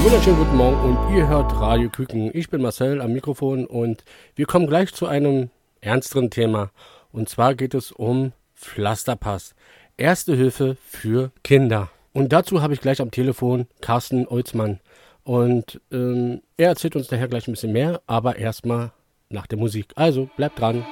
[0.08, 2.32] Wunderschönen guten Morgen und ihr hört Radio Küken.
[2.34, 4.06] Ich bin Marcel am Mikrofon und
[4.36, 5.50] wir kommen gleich zu einem
[5.82, 6.72] ernsteren Thema.
[7.12, 9.54] Und zwar geht es um Pflasterpass.
[9.98, 11.90] Erste Hilfe für Kinder.
[12.14, 14.80] Und dazu habe ich gleich am Telefon Carsten Olzmann.
[15.26, 18.94] Und ähm, er erzählt uns daher gleich ein bisschen mehr, aber erstmal
[19.28, 19.88] nach der Musik.
[19.98, 20.86] Also bleibt dran.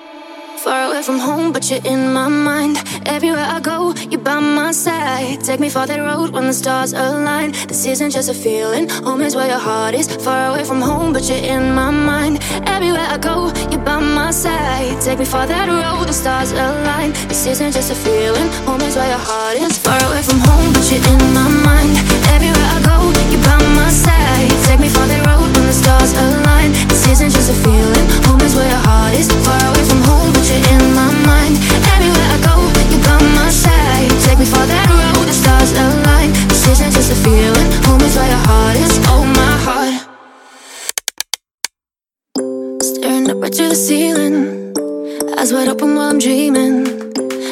[0.57, 2.77] Far away from home, but you're in my mind.
[3.05, 5.43] Everywhere I go, you're by my side.
[5.43, 7.51] Take me for that road when the stars align.
[7.67, 10.07] This isn't just a feeling, home is where your heart is.
[10.15, 12.39] Far away from home, but you're in my mind.
[12.67, 15.01] Everywhere I go, you're by my side.
[15.01, 17.11] Take me for that road, the stars align.
[17.27, 19.77] This isn't just a feeling, home is where your heart is.
[19.77, 21.95] Far away from home, but you're in my mind.
[22.35, 22.97] Everywhere I go,
[23.31, 24.24] you're by my side.
[25.65, 26.71] When the stars align.
[26.87, 29.27] This isn't just a feeling, home is where your heart is.
[29.45, 31.57] Far away from home, but you're in my mind.
[31.93, 32.55] Everywhere I go,
[32.91, 34.09] you're by my side.
[34.25, 36.29] Take me for that road, the stars align.
[36.49, 38.93] This isn't just a feeling, home is where your heart is.
[39.09, 39.95] Oh, my heart.
[42.83, 44.35] Staring up right to the ceiling,
[45.37, 46.85] eyes wide open while I'm dreaming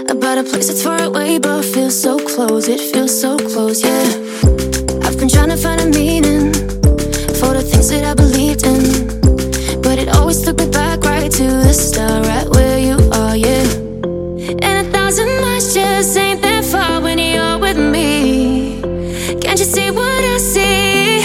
[0.09, 2.67] about a place that's far away but feels so close.
[2.67, 4.05] It feels so close, yeah.
[5.01, 6.62] I've been trying to find a meaning
[7.73, 12.25] things that I believed in, but it always took me back right to the start,
[12.27, 13.65] right where you are, yeah.
[14.65, 18.81] And a thousand miles just ain't that far when you're with me.
[19.41, 21.21] Can't you see what I see?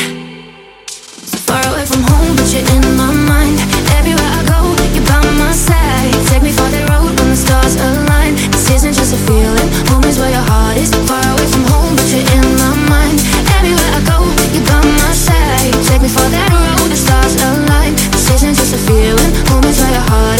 [1.30, 3.58] So far away from home, but you're in my mind.
[3.98, 4.60] Everywhere I go,
[4.94, 6.12] you're by my side.
[6.28, 8.34] Take me for the road when the stars align.
[8.52, 10.90] This isn't just a feeling, home is where your heart is.
[11.08, 13.18] Far away from home, but you're in my mind.
[13.58, 14.18] Everywhere I go,
[14.54, 14.97] you're by my
[15.98, 17.96] Take me for that road, the stars align.
[18.54, 19.32] Just a feeling,
[19.90, 20.38] your heart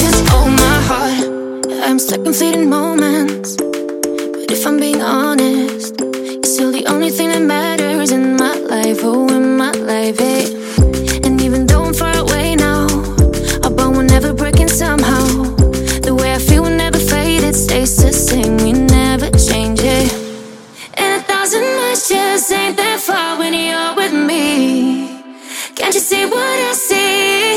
[0.55, 3.57] my heart, I'm stuck in fleeting moments.
[3.57, 9.01] But if I'm being honest You're still the only thing that matters in my life.
[9.03, 10.68] Oh, in my life, eh?
[25.89, 27.57] Can't you see what I see?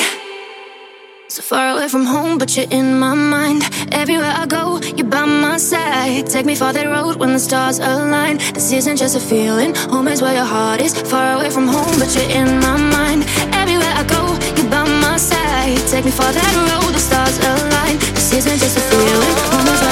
[1.28, 3.62] So far away from home, but you're in my mind.
[3.92, 6.28] Everywhere I go, you're by my side.
[6.28, 8.38] Take me for that road when the stars align.
[8.54, 10.94] This isn't just a feeling, home is where your heart is.
[11.12, 13.26] Far away from home, but you're in my mind.
[13.52, 14.24] Everywhere I go,
[14.56, 15.76] you're by my side.
[15.90, 17.98] Take me for that road, the stars align.
[18.16, 19.91] This isn't just a feeling, home is where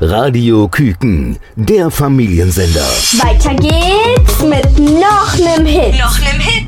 [0.00, 2.86] Radio Küken, der Familiensender.
[3.14, 5.98] Weiter geht's mit noch nem Hit.
[5.98, 6.63] Noch nem Hit.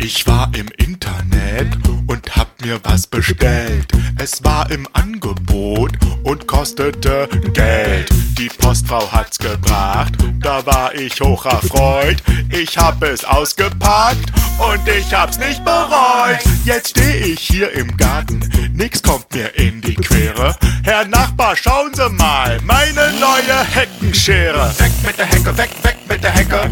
[0.00, 1.76] Ich war im Internet
[2.06, 3.86] und hab mir was bestellt.
[4.16, 5.92] Es war im Angebot
[6.22, 8.08] und kostete Geld.
[8.38, 12.22] Die Postfrau hat's gebracht, da war ich hoch erfreut.
[12.50, 16.38] Ich hab es ausgepackt und ich hab's nicht bereut.
[16.64, 18.40] Jetzt steh ich hier im Garten,
[18.72, 20.54] nix kommt mir in die Quere.
[20.84, 24.72] Herr Nachbar, schauen Sie mal, meine neue Heckenschere.
[24.78, 26.70] Weg mit der Hecke, weg, weg mit der Hecke.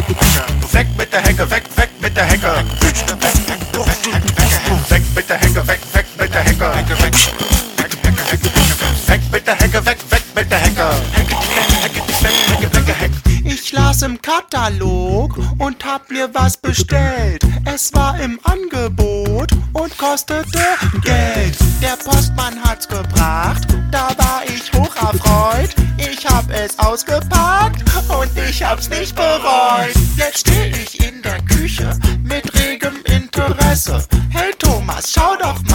[0.00, 0.13] Weg
[0.74, 2.52] mit der Hecke, weg, weg mit der Hecke.
[4.88, 6.72] Weg mit der Hecke, weg, weg mit der Hecke.
[9.06, 10.90] Weg mit der Hecke, weg, weg mit der Hecke.
[13.44, 17.44] Ich las im Katalog und hab mir was bestellt.
[17.72, 20.58] Es war im Angebot und kostete
[21.02, 21.56] Geld.
[21.82, 25.74] Der Postmann hat's gebracht, da war ich hoch erfreut.
[25.98, 27.83] Ich hab es ausgepackt
[28.54, 29.94] ich hab's nicht bereut.
[30.16, 31.90] Jetzt steh ich in der Küche
[32.22, 34.04] mit regem Interesse.
[34.30, 35.73] Hey Thomas, schau doch mal,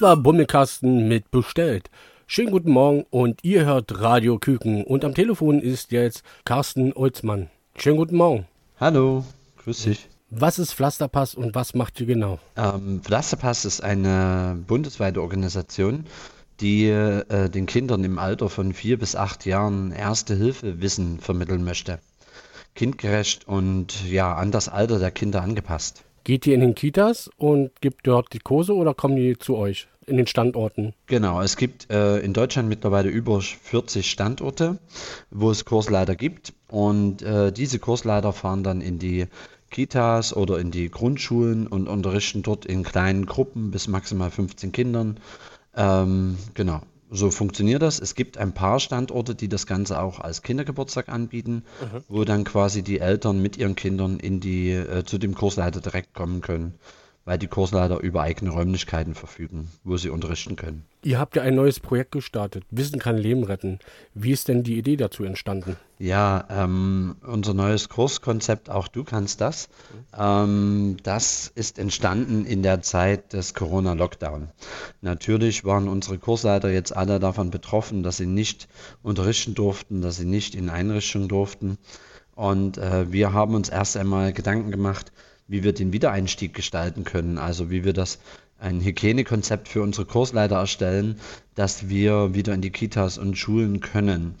[0.00, 1.90] Das war Bummelkasten mit bestellt.
[2.26, 7.50] Schönen guten Morgen und ihr hört Radio Küken und am Telefon ist jetzt Carsten Olzmann.
[7.76, 8.46] Schönen guten Morgen.
[8.78, 9.26] Hallo,
[9.58, 10.08] grüß dich.
[10.30, 12.38] Was ist Pflasterpass und was macht ihr genau?
[12.56, 16.06] Ähm, Pflasterpass ist eine bundesweite Organisation,
[16.60, 21.98] die äh, den Kindern im Alter von vier bis acht Jahren Erste-Hilfe-Wissen vermitteln möchte.
[22.74, 26.04] Kindgerecht und ja, an das Alter der Kinder angepasst.
[26.24, 29.88] Geht ihr in den Kitas und gibt dort die Kurse oder kommen die zu euch
[30.06, 30.92] in den Standorten?
[31.06, 34.78] Genau, es gibt äh, in Deutschland mittlerweile über 40 Standorte,
[35.30, 36.52] wo es Kursleiter gibt.
[36.68, 39.26] Und äh, diese Kursleiter fahren dann in die
[39.70, 45.20] Kitas oder in die Grundschulen und unterrichten dort in kleinen Gruppen bis maximal 15 Kindern.
[45.76, 47.98] Ähm, genau, so funktioniert das.
[48.00, 52.04] Es gibt ein paar Standorte, die das Ganze auch als Kindergeburtstag anbieten, Mhm.
[52.08, 56.14] wo dann quasi die Eltern mit ihren Kindern in die, äh, zu dem Kursleiter direkt
[56.14, 56.74] kommen können.
[57.30, 60.82] Weil die Kursleiter über eigene Räumlichkeiten verfügen, wo sie unterrichten können.
[61.04, 62.64] Ihr habt ja ein neues Projekt gestartet.
[62.72, 63.78] Wissen kann Leben retten.
[64.14, 65.76] Wie ist denn die Idee dazu entstanden?
[66.00, 69.68] Ja, ähm, unser neues Kurskonzept, auch du kannst das,
[70.18, 74.48] ähm, das ist entstanden in der Zeit des Corona-Lockdown.
[75.00, 78.66] Natürlich waren unsere Kursleiter jetzt alle davon betroffen, dass sie nicht
[79.04, 81.78] unterrichten durften, dass sie nicht in Einrichtungen durften.
[82.34, 85.12] Und äh, wir haben uns erst einmal Gedanken gemacht,
[85.50, 88.20] wie wir den Wiedereinstieg gestalten können, also wie wir das
[88.60, 91.18] ein Hygienekonzept für unsere Kursleiter erstellen,
[91.56, 94.36] dass wir wieder in die Kitas und Schulen können.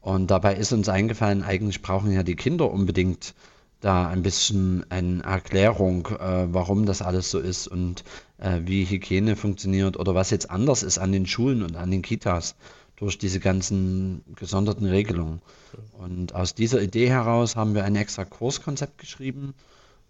[0.00, 3.34] Und dabei ist uns eingefallen, eigentlich brauchen ja die Kinder unbedingt
[3.80, 8.04] da ein bisschen eine Erklärung, äh, warum das alles so ist und
[8.38, 12.02] äh, wie Hygiene funktioniert oder was jetzt anders ist an den Schulen und an den
[12.02, 12.54] Kitas
[12.94, 15.42] durch diese ganzen gesonderten Regelungen.
[15.98, 19.54] Und aus dieser Idee heraus haben wir ein extra Kurskonzept geschrieben,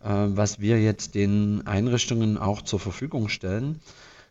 [0.03, 3.81] was wir jetzt den Einrichtungen auch zur Verfügung stellen.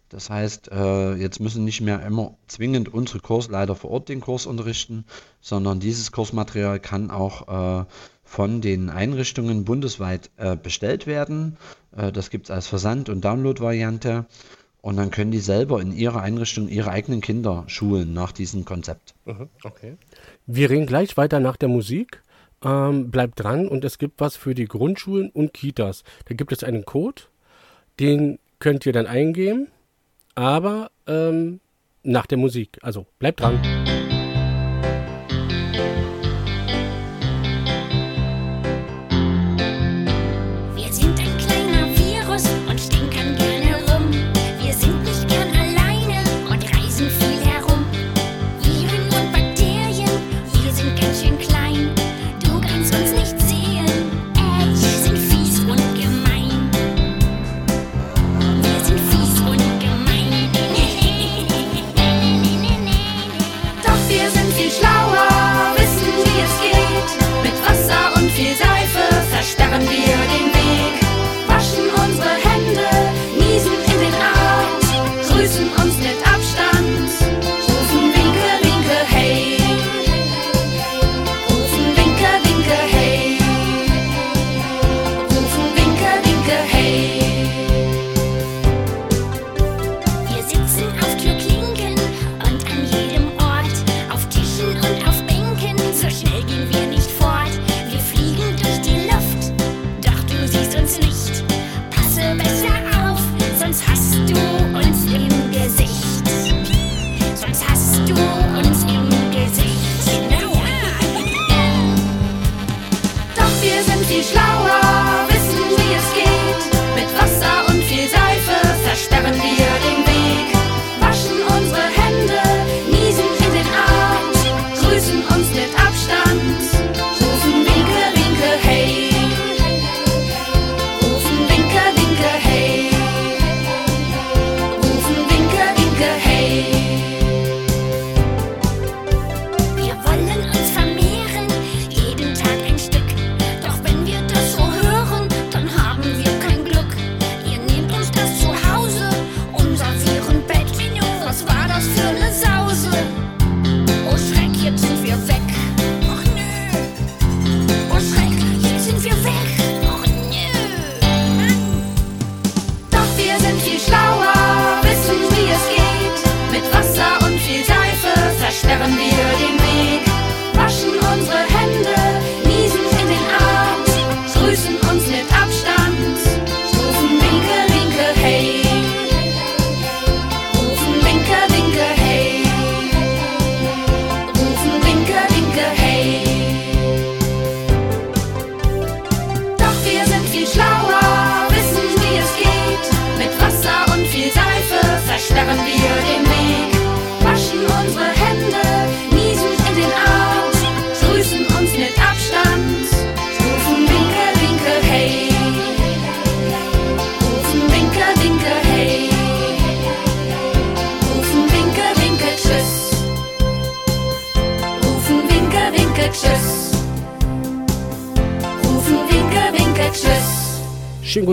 [0.09, 4.45] Das heißt, äh, jetzt müssen nicht mehr immer zwingend unsere Kursleiter vor Ort den Kurs
[4.45, 5.05] unterrichten,
[5.39, 7.85] sondern dieses Kursmaterial kann auch äh,
[8.25, 10.29] von den Einrichtungen bundesweit
[10.63, 11.57] bestellt werden.
[11.91, 14.25] Das gibt es als Versand- und Download-Variante.
[14.81, 19.13] Und dann können die selber in ihrer Einrichtung ihre eigenen Kinder schulen nach diesem Konzept.
[19.25, 19.97] Mhm, Okay.
[20.47, 22.23] Wir reden gleich weiter nach der Musik.
[22.63, 26.03] Ähm, bleibt dran und es gibt was für die Grundschulen und Kitas.
[26.25, 27.23] Da gibt es einen Code,
[27.99, 29.67] den könnt ihr dann eingeben,
[30.35, 31.59] aber ähm,
[32.03, 32.77] nach der Musik.
[32.81, 33.59] Also bleibt dran.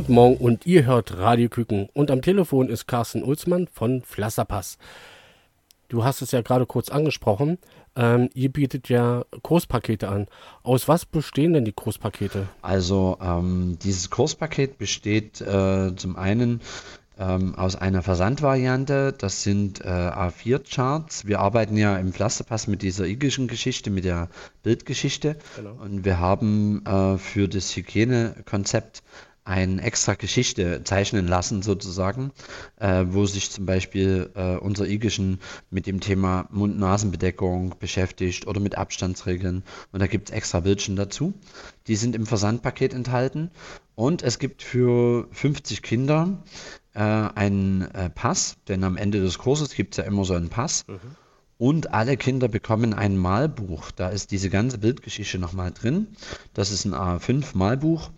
[0.09, 1.91] Guten Morgen und ihr hört Radio Küken.
[1.93, 4.79] Und am Telefon ist Carsten Ulzmann von Flasserpass.
[5.89, 7.59] Du hast es ja gerade kurz angesprochen.
[7.95, 10.27] Ähm, ihr bietet ja Kurspakete an.
[10.63, 12.49] Aus was bestehen denn die Kurspakete?
[12.63, 16.63] Also ähm, dieses Kurspaket besteht äh, zum einen
[17.19, 19.13] ähm, aus einer Versandvariante.
[19.13, 21.27] Das sind äh, A4-Charts.
[21.27, 24.31] Wir arbeiten ja im Pflasterpass mit dieser igischen Geschichte, mit der
[24.63, 25.37] Bildgeschichte.
[25.57, 25.75] Genau.
[25.83, 29.03] Und wir haben äh, für das Hygienekonzept
[29.49, 32.33] eine extra Geschichte zeichnen lassen, sozusagen,
[32.77, 38.77] äh, wo sich zum Beispiel äh, unser Igischen mit dem Thema Mund-Nasen-Bedeckung beschäftigt oder mit
[38.77, 39.65] Abstandsregeln.
[39.91, 41.33] Und da gibt es extra Bildchen dazu.
[41.87, 43.51] Die sind im Versandpaket enthalten.
[43.95, 46.45] Und es gibt für 50 Kinder
[46.95, 50.51] äh, einen äh, Pass, denn am Ende des Kurses gibt es ja immer so einen
[50.51, 50.85] Pass.
[51.57, 53.91] Und alle Kinder bekommen ein Malbuch.
[53.91, 56.09] Da ist diese ganze Bildgeschichte nochmal drin.
[56.55, 58.11] Das ist ein A5-Malbuch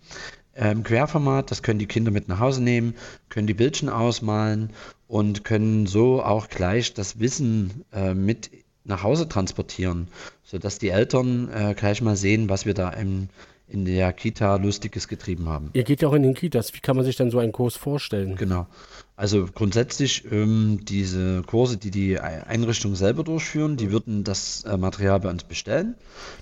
[0.55, 1.51] ähm, Querformat.
[1.51, 2.95] Das können die Kinder mit nach Hause nehmen,
[3.29, 4.71] können die Bildchen ausmalen
[5.07, 8.49] und können so auch gleich das Wissen äh, mit
[8.83, 10.07] nach Hause transportieren,
[10.43, 13.29] sodass die Eltern äh, gleich mal sehen, was wir da im,
[13.67, 15.69] in der Kita Lustiges getrieben haben.
[15.73, 16.73] Ihr geht ja auch in den Kitas.
[16.73, 18.35] Wie kann man sich dann so einen Kurs vorstellen?
[18.35, 18.67] Genau.
[19.21, 24.77] Also grundsätzlich ähm, diese Kurse, die die Ei- Einrichtungen selber durchführen, die würden das äh,
[24.77, 25.93] Material bei uns bestellen.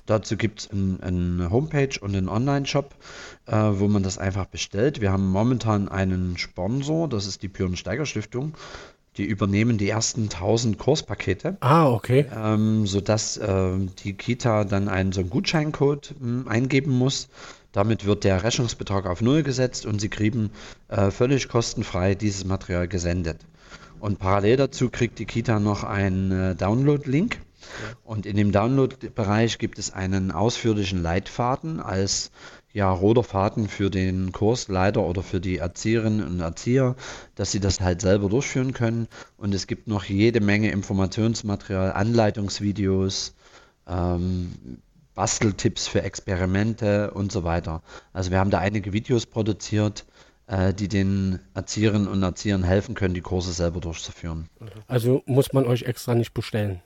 [0.05, 2.95] Dazu gibt es ein, eine Homepage und einen Online-Shop,
[3.47, 5.01] äh, wo man das einfach bestellt.
[5.01, 8.53] Wir haben momentan einen Sponsor, das ist die Björn Stiftung.
[9.17, 11.57] Die übernehmen die ersten 1000 Kurspakete.
[11.59, 12.27] Ah, okay.
[12.33, 13.71] Ähm, sodass äh,
[14.05, 17.27] die Kita dann einen so einen Gutscheincode ähm, eingeben muss.
[17.71, 20.51] Damit wird der Rechnungsbetrag auf Null gesetzt und sie kriegen
[20.87, 23.45] äh, völlig kostenfrei dieses Material gesendet.
[23.99, 27.39] Und parallel dazu kriegt die Kita noch einen äh, Download-Link.
[28.03, 32.31] Und in dem Download-Bereich gibt es einen ausführlichen Leitfaden als
[32.71, 36.95] ja, roter Faden für den Kursleiter oder für die Erzieherinnen und Erzieher,
[37.35, 39.07] dass sie das halt selber durchführen können.
[39.37, 43.33] Und es gibt noch jede Menge Informationsmaterial, Anleitungsvideos,
[43.87, 44.53] ähm,
[45.19, 47.81] Basteltipps für Experimente und so weiter.
[48.13, 50.05] Also wir haben da einige Videos produziert,
[50.47, 54.47] äh, die den Erzieherinnen und Erziehern helfen können, die Kurse selber durchzuführen.
[54.87, 56.81] Also muss man euch extra nicht bestellen.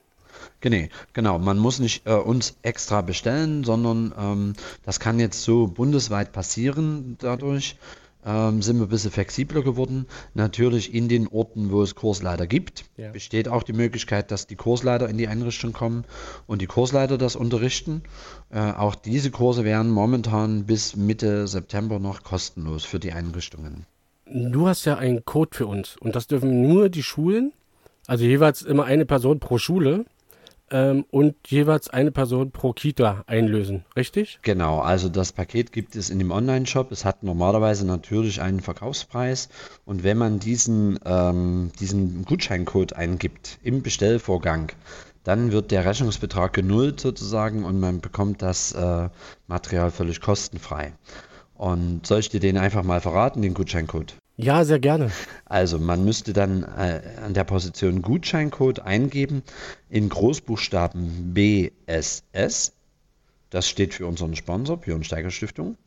[0.62, 1.38] Genau, genau.
[1.38, 7.18] Man muss nicht äh, uns extra bestellen, sondern ähm, das kann jetzt so bundesweit passieren.
[7.20, 7.76] Dadurch
[8.26, 10.06] ähm, sind wir ein bisschen flexibler geworden.
[10.34, 13.12] Natürlich in den Orten, wo es Kursleiter gibt, Ja.
[13.12, 16.06] besteht auch die Möglichkeit, dass die Kursleiter in die Einrichtung kommen
[16.48, 18.04] und die Kursleiter das unterrichten.
[18.50, 23.86] Äh, auch diese Kurse wären momentan bis Mitte September noch kostenlos für die Einrichtungen.
[24.26, 27.52] Du hast ja einen Code für uns und das dürfen nur die Schulen,
[28.08, 30.06] also jeweils immer eine Person pro Schule
[30.74, 34.40] ähm, und jeweils eine Person pro Kita einlösen, richtig?
[34.42, 36.92] Genau, also das Paket gibt es in dem Online-Shop.
[36.92, 39.48] Es hat normalerweise natürlich einen Verkaufspreis
[39.86, 44.72] und wenn man diesen, ähm, diesen Gutscheincode eingibt im Bestellvorgang,
[45.24, 49.10] dann wird der Rechnungsbetrag genullt sozusagen und man bekommt das äh,
[49.48, 50.94] Material völlig kostenfrei.
[51.56, 54.16] Und soll ich dir den einfach mal verraten, den Gutscheincode?
[54.36, 55.12] Ja, sehr gerne.
[55.46, 59.44] Also man müsste dann äh, an der Position Gutscheincode eingeben
[59.90, 62.74] in Großbuchstaben BSS.
[63.52, 65.78] Das steht für unseren Sponsor, Björn Steiger Stiftung.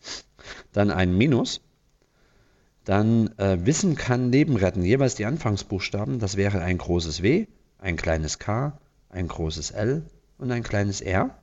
[0.72, 1.60] Dann ein Minus.
[2.84, 4.82] Dann äh, Wissen kann Leben retten.
[4.82, 6.20] Jeweils die Anfangsbuchstaben.
[6.20, 7.48] Das wäre ein großes W,
[7.80, 8.78] ein kleines K,
[9.10, 10.04] ein großes L
[10.38, 11.36] und ein kleines R.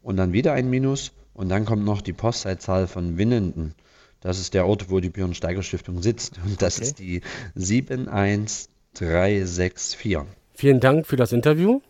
[0.00, 1.12] Und dann wieder ein Minus.
[1.34, 3.74] Und dann kommt noch die Postleitzahl von Winnenden.
[4.20, 6.38] Das ist der Ort, wo die Björn Steiger Stiftung sitzt.
[6.44, 6.84] Und das Okay.
[6.86, 7.20] ist die
[7.54, 10.18] 71364.
[10.54, 11.80] Vielen Dank für das Interview.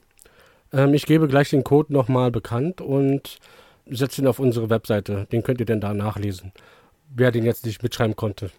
[0.73, 3.39] Ähm, ich gebe gleich den Code nochmal bekannt und
[3.90, 5.27] setze ihn auf unsere Webseite.
[5.32, 6.52] Den könnt ihr dann da nachlesen,
[7.15, 8.51] wer den jetzt nicht mitschreiben konnte.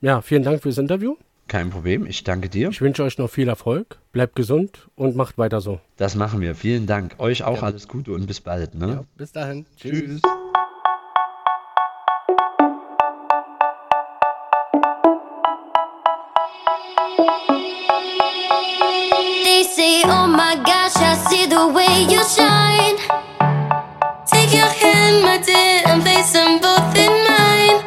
[0.00, 1.16] Ja, vielen Dank fürs Interview.
[1.48, 2.68] Kein Problem, ich danke dir.
[2.68, 3.96] Ich wünsche euch noch viel Erfolg.
[4.12, 5.80] Bleibt gesund und macht weiter so.
[5.96, 6.54] Das machen wir.
[6.54, 7.14] Vielen Dank.
[7.18, 8.74] Euch auch alles Gute und bis bald.
[8.74, 9.06] Ne?
[9.16, 9.64] Bis dahin.
[9.78, 10.20] Tschüss.
[10.20, 10.30] They
[20.04, 22.96] oh my gosh, I see the way you shine.
[24.26, 27.78] Take your hand, my dear, and place them both in mine.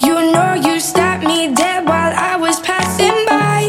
[0.00, 3.68] You know you stopped me dead while I was passing by.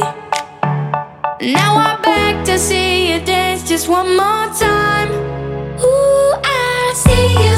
[1.41, 5.09] Now I'm back to see you dance just one more time.
[5.81, 7.57] Ooh, I see you,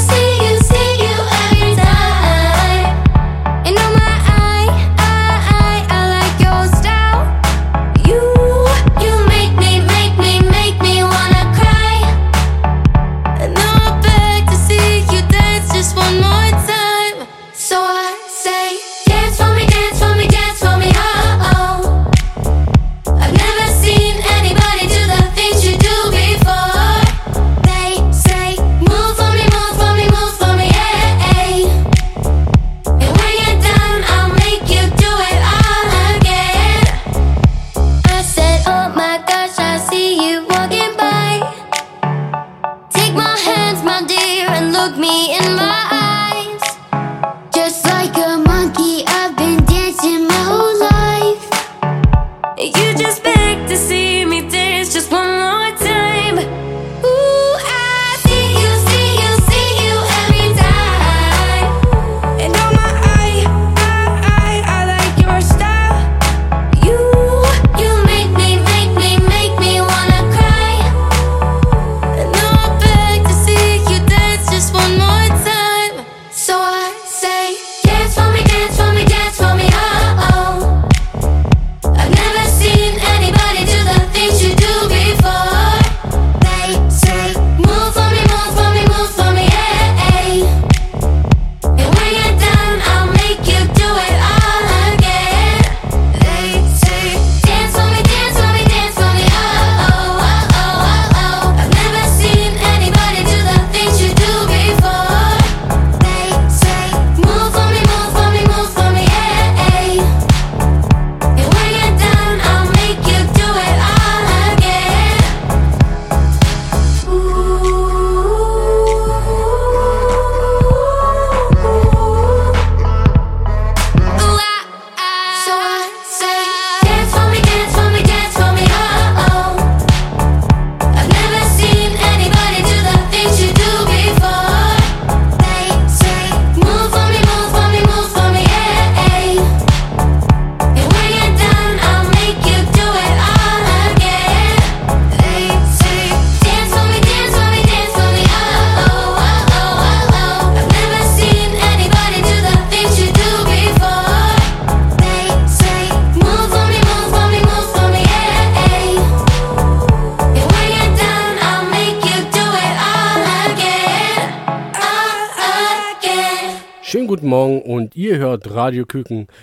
[168.64, 168.86] Radio.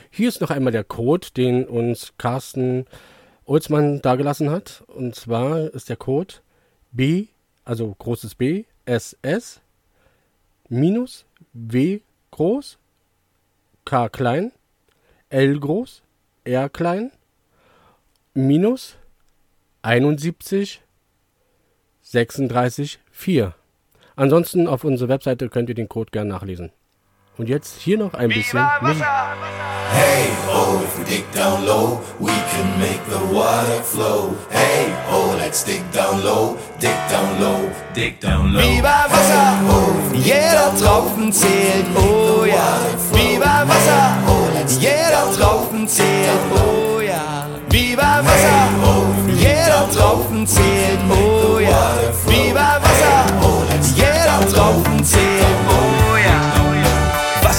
[0.09, 2.87] Hier ist noch einmal der Code, den uns Carsten
[3.45, 4.83] Olsmann dagelassen hat.
[4.87, 6.37] Und zwar ist der Code
[6.91, 7.27] B,
[7.67, 9.61] also großes B, SS,
[10.71, 12.79] minus W groß,
[13.85, 14.53] K klein,
[15.29, 16.03] L groß,
[16.45, 17.11] R klein,
[18.33, 18.97] minus
[19.83, 20.81] 71
[22.01, 23.55] 36 4.
[24.17, 26.73] Ansonsten auf unserer Webseite könnt ihr den Code gerne nachlesen.
[27.41, 28.61] Und jetzt hier noch ein bisschen.
[28.61, 34.37] Hey, oh, if we dig down low, we can make the water flow.
[34.51, 38.61] Hey, oh, let's dig down low, dig down low, dig down low.
[38.61, 39.55] Wie bei Wasser,
[40.13, 42.79] jeder Tropfen zählt, oh ja.
[43.15, 44.19] Wie bei Wasser,
[44.79, 47.47] jeder Tropfen zählt, oh ja.
[47.71, 48.69] Wie bei Wasser,
[49.35, 51.95] jeder Tropfen zählt, oh ja.
[52.27, 53.25] Wie bei Wasser,
[53.97, 55.80] jeder Tropfen zählt, oh ja.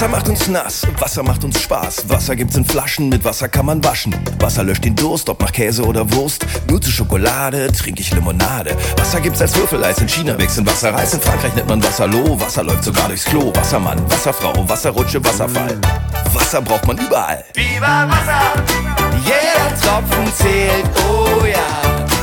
[0.01, 2.09] Wasser macht uns nass, Wasser macht uns Spaß.
[2.09, 4.15] Wasser gibt's in Flaschen, mit Wasser kann man waschen.
[4.39, 6.43] Wasser löscht den Durst, ob nach Käse oder Wurst.
[6.67, 8.75] Nur zu Schokolade trinke ich Limonade.
[8.97, 11.13] Wasser gibt's als Würfeleis, in China wächst in Wasserreis.
[11.13, 12.39] In Frankreich nennt man Wasserloh.
[12.39, 13.53] Wasser läuft sogar durchs Klo.
[13.53, 15.77] Wassermann, Wasserfrau, Wasserrutsche, Wasserfall.
[16.33, 17.45] Wasser braucht man überall.
[17.53, 18.63] Bei Wasser,
[19.23, 22.20] jeder Tropfen zählt, oh ja.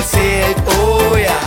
[0.00, 1.38] Tropfen zählt, oh ja.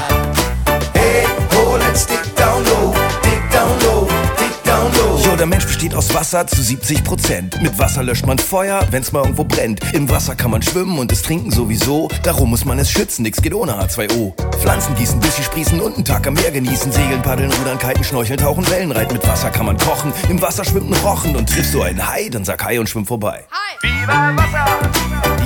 [0.93, 1.25] Hey,
[1.55, 2.93] oh, let's dig down low,
[3.23, 4.07] dig down low,
[4.37, 5.17] dig down low.
[5.23, 7.61] Jo, der Mensch besteht aus Wasser zu 70 Prozent.
[7.61, 9.81] Mit Wasser löscht man Feuer, wenn's mal irgendwo brennt.
[9.93, 12.09] Im Wasser kann man schwimmen und es trinken sowieso.
[12.23, 14.33] Darum muss man es schützen, nix geht ohne H2O.
[14.59, 16.91] Pflanzen gießen, bis sie sprießen und einen Tag am Meer genießen.
[16.91, 19.13] Segeln, paddeln, rudern, kiten, schnorcheln, tauchen, Wellen reiten.
[19.13, 20.13] Mit Wasser kann man kochen.
[20.29, 23.05] Im Wasser schwimmt ein Rochen und triffst du einen Hai, dann sag Hai und schwimm
[23.05, 23.45] vorbei.
[23.81, 24.65] Wie bei Wasser,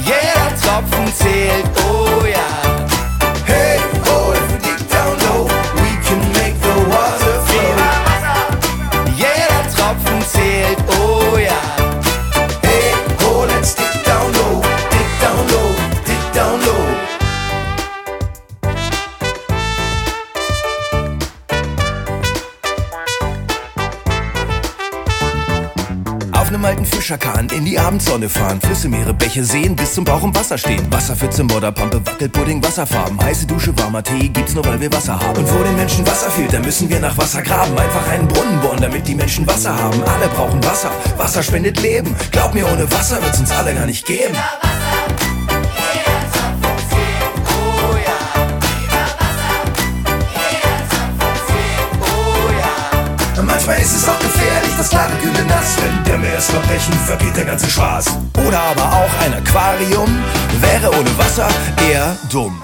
[0.04, 2.97] jeder Tropfen zählt, oh ja.
[27.08, 28.60] Fischerkahn in die Abendsonne fahren.
[28.60, 30.92] Flüsse, Meere, Bäche, Seen bis zum Bauch im Wasser stehen.
[30.92, 33.18] Wasserpfütze, Modderpampe, Wackelpudding, Wasserfarben.
[33.18, 35.38] Heiße Dusche, warmer Tee gibt's nur, weil wir Wasser haben.
[35.38, 37.78] Und wo den Menschen Wasser fehlt, da müssen wir nach Wasser graben.
[37.78, 40.04] Einfach einen Brunnen bohren, damit die Menschen Wasser haben.
[40.04, 40.92] Alle brauchen Wasser.
[41.16, 42.14] Wasser spendet Leben.
[42.34, 44.36] Glaub mir, ohne Wasser wird's uns alle gar nicht geben.
[53.68, 54.07] Manchmal ist es
[54.78, 55.76] das klare kühle Nass.
[55.82, 58.06] Wenn der Meer ist verbrechen, vergeht der ganze Spaß.
[58.48, 60.10] Oder aber auch ein Aquarium
[60.62, 61.48] wäre ohne Wasser
[61.90, 62.62] eher dumm.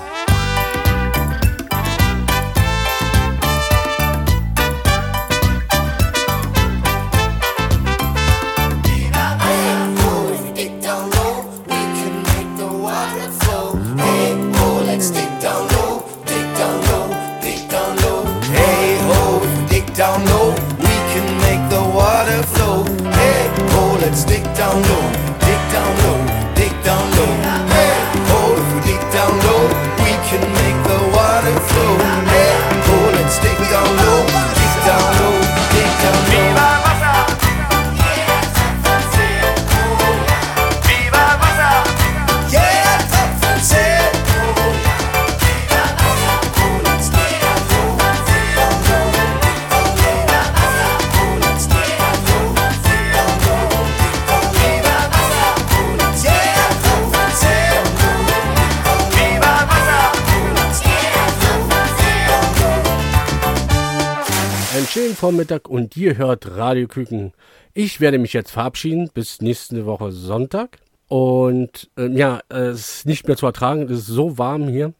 [65.23, 67.31] Vormittag und ihr hört Radio Küken.
[67.73, 70.79] Ich werde mich jetzt verabschieden bis nächste Woche Sonntag.
[71.07, 74.91] Und ähm, ja, es ist nicht mehr zu ertragen, es ist so warm hier.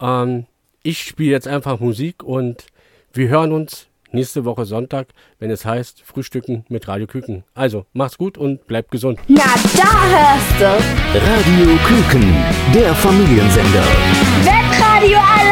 [0.00, 0.46] Ähm,
[0.82, 2.66] ich spiele jetzt einfach Musik und
[3.12, 7.44] wir hören uns nächste Woche Sonntag, wenn es heißt Frühstücken mit Radio Küken.
[7.54, 9.20] Also, macht's gut und bleibt gesund.
[9.28, 9.44] Na,
[9.76, 11.20] da hörst du.
[11.20, 12.34] Radio Küken,
[12.74, 13.84] der Familiensender.
[14.42, 15.49] Webradio